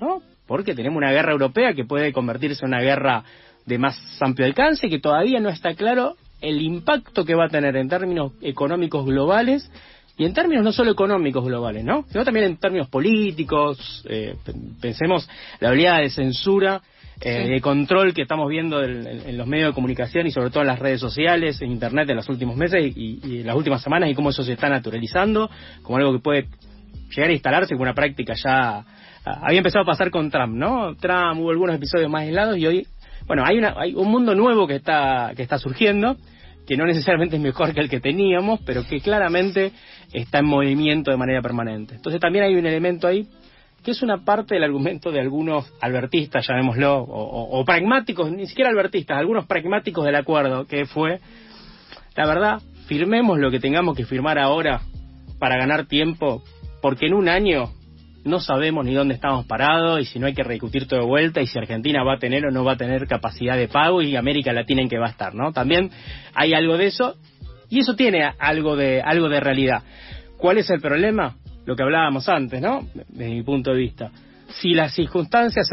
¿no? 0.00 0.22
Porque 0.46 0.74
tenemos 0.74 0.96
una 0.96 1.12
guerra 1.12 1.32
europea 1.32 1.74
que 1.74 1.84
puede 1.84 2.12
convertirse 2.12 2.64
en 2.64 2.72
una 2.72 2.80
guerra 2.80 3.24
de 3.66 3.78
más 3.78 3.96
amplio 4.20 4.46
alcance, 4.46 4.88
que 4.88 4.98
todavía 4.98 5.40
no 5.40 5.50
está 5.50 5.74
claro 5.74 6.16
el 6.40 6.62
impacto 6.62 7.24
que 7.24 7.34
va 7.34 7.46
a 7.46 7.48
tener 7.48 7.76
en 7.76 7.88
términos 7.88 8.32
económicos 8.40 9.04
globales 9.06 9.70
y 10.16 10.24
en 10.24 10.34
términos 10.34 10.64
no 10.64 10.72
solo 10.72 10.90
económicos 10.90 11.44
globales, 11.44 11.84
¿no? 11.84 12.04
Sino 12.08 12.24
también 12.24 12.46
en 12.46 12.56
términos 12.56 12.88
políticos, 12.88 14.04
eh, 14.08 14.34
pensemos 14.80 15.28
la 15.60 15.70
oleada 15.70 16.00
de 16.00 16.10
censura, 16.10 16.82
eh, 17.20 17.48
de 17.48 17.60
control 17.60 18.14
que 18.14 18.22
estamos 18.22 18.48
viendo 18.48 18.82
en, 18.82 19.36
los 19.36 19.46
medios 19.46 19.70
de 19.70 19.74
comunicación 19.74 20.26
y 20.26 20.30
sobre 20.30 20.50
todo 20.50 20.62
en 20.62 20.68
las 20.68 20.78
redes 20.78 21.00
sociales, 21.00 21.60
en 21.62 21.72
Internet 21.72 22.08
en 22.10 22.16
los 22.16 22.28
últimos 22.28 22.56
meses 22.56 22.92
y, 22.96 23.20
y 23.24 23.40
en 23.40 23.46
las 23.46 23.56
últimas 23.56 23.82
semanas 23.82 24.10
y 24.10 24.14
cómo 24.14 24.30
eso 24.30 24.44
se 24.44 24.52
está 24.52 24.68
naturalizando 24.68 25.50
como 25.82 25.98
algo 25.98 26.12
que 26.12 26.20
puede 26.20 26.48
llegar 27.10 27.30
a 27.30 27.32
instalarse 27.32 27.74
como 27.74 27.82
una 27.82 27.94
práctica 27.94 28.34
ya 28.34 28.78
ah, 29.24 29.40
había 29.42 29.58
empezado 29.58 29.82
a 29.82 29.86
pasar 29.86 30.10
con 30.10 30.30
Trump, 30.30 30.54
¿no? 30.54 30.94
Trump 30.96 31.40
hubo 31.40 31.50
algunos 31.50 31.76
episodios 31.76 32.10
más 32.10 32.22
aislados 32.22 32.56
y 32.58 32.66
hoy, 32.66 32.86
bueno, 33.28 33.44
hay, 33.46 33.58
una, 33.58 33.74
hay 33.76 33.94
un 33.94 34.10
mundo 34.10 34.34
nuevo 34.34 34.66
que 34.66 34.76
está, 34.76 35.32
que 35.36 35.42
está 35.42 35.58
surgiendo, 35.58 36.16
que 36.66 36.76
no 36.76 36.86
necesariamente 36.86 37.36
es 37.36 37.42
mejor 37.42 37.74
que 37.74 37.80
el 37.80 37.88
que 37.88 38.00
teníamos, 38.00 38.60
pero 38.64 38.84
que 38.84 39.00
claramente 39.00 39.72
está 40.12 40.38
en 40.38 40.46
movimiento 40.46 41.10
de 41.10 41.18
manera 41.18 41.42
permanente. 41.42 41.94
Entonces 41.94 42.20
también 42.20 42.46
hay 42.46 42.56
un 42.56 42.66
elemento 42.66 43.06
ahí 43.06 43.28
que 43.84 43.92
es 43.92 44.02
una 44.02 44.24
parte 44.24 44.54
del 44.54 44.64
argumento 44.64 45.12
de 45.12 45.20
algunos 45.20 45.72
albertistas, 45.80 46.46
llamémoslo, 46.48 47.00
o, 47.00 47.60
o 47.60 47.64
pragmáticos, 47.64 48.30
ni 48.32 48.46
siquiera 48.46 48.70
albertistas, 48.70 49.18
algunos 49.18 49.46
pragmáticos 49.46 50.04
del 50.04 50.16
acuerdo, 50.16 50.66
que 50.66 50.84
fue, 50.84 51.20
la 52.16 52.26
verdad, 52.26 52.60
firmemos 52.86 53.38
lo 53.38 53.50
que 53.50 53.60
tengamos 53.60 53.96
que 53.96 54.04
firmar 54.04 54.38
ahora 54.38 54.80
para 55.38 55.56
ganar 55.56 55.86
tiempo, 55.86 56.42
porque 56.82 57.06
en 57.06 57.14
un 57.14 57.28
año 57.28 57.70
no 58.28 58.40
sabemos 58.40 58.84
ni 58.84 58.94
dónde 58.94 59.14
estamos 59.14 59.46
parados 59.46 60.00
y 60.00 60.04
si 60.04 60.18
no 60.18 60.26
hay 60.26 60.34
que 60.34 60.44
discutir 60.44 60.86
todo 60.86 61.00
de 61.00 61.06
vuelta 61.06 61.40
y 61.40 61.46
si 61.46 61.58
Argentina 61.58 62.04
va 62.04 62.14
a 62.14 62.18
tener 62.18 62.46
o 62.46 62.50
no 62.50 62.64
va 62.64 62.72
a 62.72 62.76
tener 62.76 63.06
capacidad 63.06 63.56
de 63.56 63.68
pago 63.68 64.02
y 64.02 64.14
América 64.16 64.52
Latina 64.52 64.82
en 64.82 64.88
que 64.88 64.98
va 64.98 65.06
a 65.06 65.10
estar, 65.10 65.34
¿no? 65.34 65.52
También 65.52 65.90
hay 66.34 66.54
algo 66.54 66.76
de 66.76 66.86
eso 66.86 67.16
y 67.68 67.80
eso 67.80 67.96
tiene 67.96 68.30
algo 68.38 68.76
de 68.76 69.02
algo 69.02 69.28
de 69.28 69.40
realidad. 69.40 69.82
¿Cuál 70.36 70.58
es 70.58 70.70
el 70.70 70.80
problema? 70.80 71.36
Lo 71.66 71.74
que 71.74 71.82
hablábamos 71.82 72.28
antes, 72.28 72.62
¿no? 72.62 72.86
Desde 72.94 73.34
mi 73.34 73.42
punto 73.42 73.72
de 73.72 73.78
vista 73.78 74.10
si 74.48 74.72
las 74.72 74.94
circunstancias 74.94 75.68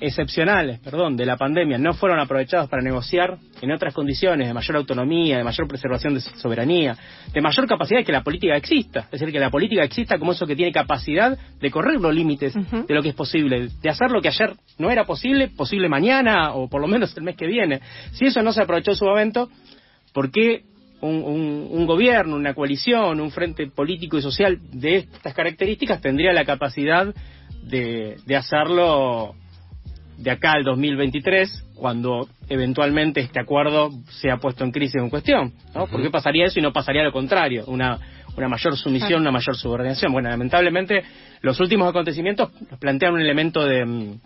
excepcionales 0.00 0.80
perdón, 0.80 1.16
de 1.16 1.26
la 1.26 1.36
pandemia 1.36 1.78
no 1.78 1.92
fueron 1.92 2.18
aprovechadas 2.18 2.68
para 2.68 2.82
negociar 2.82 3.36
en 3.60 3.70
otras 3.72 3.92
condiciones 3.94 4.48
de 4.48 4.54
mayor 4.54 4.76
autonomía, 4.76 5.36
de 5.38 5.44
mayor 5.44 5.68
preservación 5.68 6.14
de 6.14 6.20
soberanía, 6.20 6.96
de 7.32 7.40
mayor 7.40 7.66
capacidad 7.66 8.00
de 8.00 8.04
que 8.04 8.12
la 8.12 8.22
política 8.22 8.56
exista, 8.56 9.00
es 9.00 9.20
decir, 9.20 9.32
que 9.32 9.38
la 9.38 9.50
política 9.50 9.84
exista 9.84 10.18
como 10.18 10.32
eso 10.32 10.46
que 10.46 10.56
tiene 10.56 10.72
capacidad 10.72 11.36
de 11.36 11.70
correr 11.70 12.00
los 12.00 12.14
límites 12.14 12.54
de 12.54 12.94
lo 12.94 13.02
que 13.02 13.10
es 13.10 13.14
posible, 13.14 13.68
de 13.82 13.90
hacer 13.90 14.10
lo 14.10 14.20
que 14.20 14.28
ayer 14.28 14.54
no 14.78 14.90
era 14.90 15.04
posible, 15.04 15.48
posible 15.48 15.88
mañana 15.88 16.52
o 16.54 16.68
por 16.68 16.80
lo 16.80 16.88
menos 16.88 17.16
el 17.16 17.22
mes 17.22 17.36
que 17.36 17.46
viene. 17.46 17.80
Si 18.12 18.24
eso 18.24 18.42
no 18.42 18.52
se 18.52 18.62
aprovechó 18.62 18.92
en 18.92 18.96
su 18.96 19.04
momento, 19.04 19.50
¿por 20.12 20.30
qué 20.30 20.62
un, 21.00 21.68
un, 21.70 21.86
gobierno, 21.86 22.36
una 22.36 22.54
coalición, 22.54 23.20
un 23.20 23.30
frente 23.30 23.66
político 23.66 24.16
y 24.16 24.22
social 24.22 24.58
de 24.72 24.96
estas 24.96 25.34
características 25.34 26.00
tendría 26.00 26.32
la 26.32 26.44
capacidad 26.44 27.14
de, 27.66 28.36
hacerlo 28.36 29.34
de 30.18 30.30
acá 30.30 30.52
al 30.52 30.64
2023, 30.64 31.64
cuando 31.74 32.28
eventualmente 32.48 33.20
este 33.20 33.40
acuerdo 33.40 33.90
sea 34.20 34.38
puesto 34.38 34.64
en 34.64 34.70
crisis 34.70 35.00
o 35.00 35.04
en 35.04 35.10
cuestión. 35.10 35.52
¿no? 35.74 35.86
¿Por 35.86 36.02
qué 36.02 36.10
pasaría 36.10 36.46
eso 36.46 36.58
y 36.58 36.62
no 36.62 36.72
pasaría 36.72 37.02
lo 37.02 37.12
contrario? 37.12 37.64
Una, 37.66 37.98
una 38.36 38.48
mayor 38.48 38.76
sumisión, 38.76 39.20
una 39.20 39.32
mayor 39.32 39.56
subordinación. 39.56 40.12
Bueno, 40.12 40.30
lamentablemente 40.30 41.02
los 41.42 41.58
últimos 41.60 41.88
acontecimientos 41.88 42.50
plantean 42.78 43.14
un 43.14 43.20
elemento 43.20 43.64
de, 43.64 43.84
mm, 43.84 44.20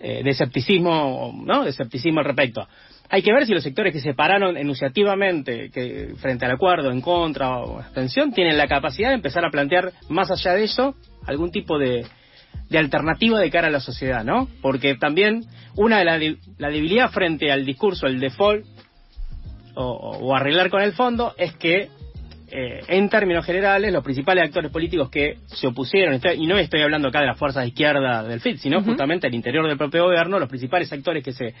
eh, 0.00 0.22
de 0.22 0.30
escepticismo, 0.30 1.42
¿no? 1.44 1.64
De 1.64 1.70
escepticismo 1.70 2.20
al 2.20 2.26
respecto. 2.26 2.66
Hay 3.12 3.22
que 3.22 3.32
ver 3.32 3.44
si 3.44 3.52
los 3.52 3.64
sectores 3.64 3.92
que 3.92 4.00
se 4.00 4.14
pararon 4.14 4.56
enunciativamente 4.56 5.68
que, 5.70 6.14
frente 6.20 6.46
al 6.46 6.52
acuerdo, 6.52 6.92
en 6.92 7.00
contra 7.00 7.58
o 7.58 7.80
abstención, 7.80 8.32
tienen 8.32 8.56
la 8.56 8.68
capacidad 8.68 9.08
de 9.08 9.16
empezar 9.16 9.44
a 9.44 9.50
plantear 9.50 9.92
más 10.08 10.30
allá 10.30 10.54
de 10.54 10.62
eso 10.62 10.94
algún 11.26 11.50
tipo 11.50 11.78
de, 11.78 12.06
de 12.68 12.78
alternativa 12.78 13.38
de 13.38 13.50
cara 13.50 13.68
a 13.68 13.70
la 13.70 13.80
sociedad, 13.80 14.24
¿no? 14.24 14.48
Porque 14.62 14.94
también 14.94 15.44
una 15.76 15.98
de 15.98 16.04
la, 16.04 16.18
la 16.58 16.68
debilidad 16.70 17.10
frente 17.10 17.50
al 17.50 17.64
discurso, 17.64 18.06
el 18.06 18.20
default 18.20 18.64
o, 19.74 20.34
arreglar 20.34 20.70
con 20.70 20.82
el 20.82 20.92
fondo 20.92 21.34
es 21.38 21.54
que 21.56 21.88
eh, 22.52 22.80
en 22.88 23.08
términos 23.08 23.46
generales, 23.46 23.92
los 23.92 24.02
principales 24.02 24.44
actores 24.44 24.70
políticos 24.70 25.08
que 25.08 25.38
se 25.46 25.68
opusieron, 25.68 26.20
y 26.36 26.46
no 26.46 26.58
estoy 26.58 26.82
hablando 26.82 27.08
acá 27.08 27.20
de 27.20 27.26
las 27.26 27.38
fuerzas 27.38 27.62
de 27.62 27.68
izquierda 27.68 28.24
del 28.24 28.40
FIT, 28.40 28.58
sino 28.58 28.82
justamente 28.82 29.26
al 29.26 29.34
interior 29.34 29.66
del 29.68 29.78
propio 29.78 30.04
gobierno, 30.04 30.38
los 30.38 30.48
principales 30.48 30.92
actores 30.92 31.22
que 31.22 31.32
se 31.32 31.54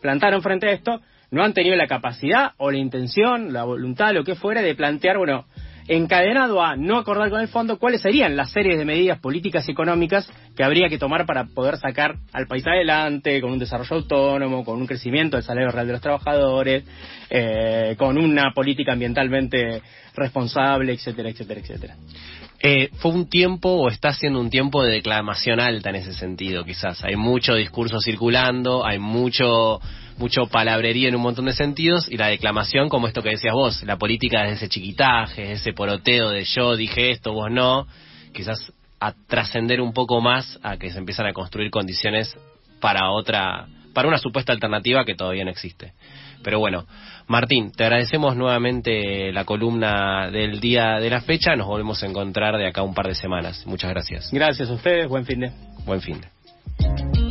plantaron 0.00 0.42
frente 0.42 0.68
a 0.68 0.72
esto, 0.72 1.00
no 1.30 1.42
han 1.42 1.52
tenido 1.52 1.74
la 1.74 1.88
capacidad 1.88 2.52
o 2.58 2.70
la 2.70 2.78
intención, 2.78 3.52
la 3.52 3.64
voluntad, 3.64 4.12
lo 4.12 4.22
que 4.22 4.36
fuera, 4.36 4.62
de 4.62 4.74
plantear, 4.76 5.18
bueno, 5.18 5.46
encadenado 5.88 6.62
a 6.62 6.76
no 6.76 6.98
acordar 6.98 7.30
con 7.30 7.40
el 7.40 7.48
fondo 7.48 7.78
cuáles 7.78 8.00
serían 8.00 8.36
las 8.36 8.50
series 8.50 8.78
de 8.78 8.84
medidas 8.84 9.18
políticas 9.18 9.68
y 9.68 9.72
económicas 9.72 10.30
que 10.56 10.64
habría 10.64 10.88
que 10.88 10.98
tomar 10.98 11.26
para 11.26 11.44
poder 11.44 11.76
sacar 11.76 12.16
al 12.32 12.46
país 12.46 12.66
adelante 12.66 13.40
con 13.40 13.52
un 13.52 13.58
desarrollo 13.58 13.96
autónomo, 13.96 14.64
con 14.64 14.80
un 14.80 14.86
crecimiento 14.86 15.36
del 15.36 15.44
salario 15.44 15.70
real 15.70 15.86
de 15.86 15.92
los 15.92 16.02
trabajadores, 16.02 16.84
eh, 17.28 17.94
con 17.98 18.16
una 18.16 18.52
política 18.54 18.92
ambientalmente 18.92 19.82
responsable, 20.14 20.92
etcétera, 20.92 21.28
etcétera, 21.28 21.60
etcétera. 21.60 21.96
Eh, 22.66 22.88
fue 22.94 23.12
un 23.12 23.28
tiempo 23.28 23.68
o 23.68 23.88
está 23.88 24.14
siendo 24.14 24.40
un 24.40 24.48
tiempo 24.48 24.82
de 24.82 24.94
declamación 24.94 25.60
alta 25.60 25.90
en 25.90 25.96
ese 25.96 26.14
sentido, 26.14 26.64
quizás. 26.64 27.04
Hay 27.04 27.16
mucho 27.16 27.54
discurso 27.54 28.00
circulando, 28.00 28.86
hay 28.86 28.98
mucho 28.98 29.80
mucho 30.18 30.46
palabrería 30.46 31.08
en 31.08 31.16
un 31.16 31.22
montón 31.22 31.46
de 31.46 31.52
sentidos 31.52 32.08
y 32.10 32.16
la 32.16 32.28
declamación 32.28 32.88
como 32.88 33.08
esto 33.08 33.22
que 33.22 33.30
decías 33.30 33.54
vos, 33.54 33.82
la 33.82 33.96
política 33.96 34.46
es 34.46 34.58
ese 34.58 34.68
chiquitaje, 34.68 35.52
ese 35.52 35.72
poroteo 35.72 36.30
de 36.30 36.44
yo 36.44 36.76
dije 36.76 37.10
esto, 37.10 37.32
vos 37.32 37.50
no, 37.50 37.86
quizás 38.32 38.72
a 39.00 39.12
trascender 39.26 39.80
un 39.80 39.92
poco 39.92 40.20
más 40.20 40.58
a 40.62 40.76
que 40.76 40.90
se 40.90 40.98
empiezan 40.98 41.26
a 41.26 41.32
construir 41.32 41.70
condiciones 41.70 42.36
para 42.80 43.10
otra, 43.10 43.66
para 43.92 44.08
una 44.08 44.18
supuesta 44.18 44.52
alternativa 44.52 45.04
que 45.04 45.14
todavía 45.14 45.44
no 45.44 45.50
existe. 45.50 45.92
Pero 46.42 46.58
bueno, 46.58 46.86
Martín, 47.26 47.72
te 47.72 47.84
agradecemos 47.84 48.36
nuevamente 48.36 49.32
la 49.32 49.44
columna 49.44 50.30
del 50.30 50.60
día 50.60 50.98
de 51.00 51.08
la 51.08 51.22
fecha. 51.22 51.56
Nos 51.56 51.66
volvemos 51.66 52.02
a 52.02 52.06
encontrar 52.06 52.58
de 52.58 52.66
acá 52.66 52.82
un 52.82 52.94
par 52.94 53.08
de 53.08 53.14
semanas. 53.14 53.66
Muchas 53.66 53.90
gracias. 53.90 54.30
Gracias 54.30 54.68
a 54.68 54.74
ustedes. 54.74 55.08
Buen 55.08 55.24
fin 55.24 55.40
de. 55.40 55.52
Buen 55.86 56.02
fin 56.02 56.20
de. 56.20 57.24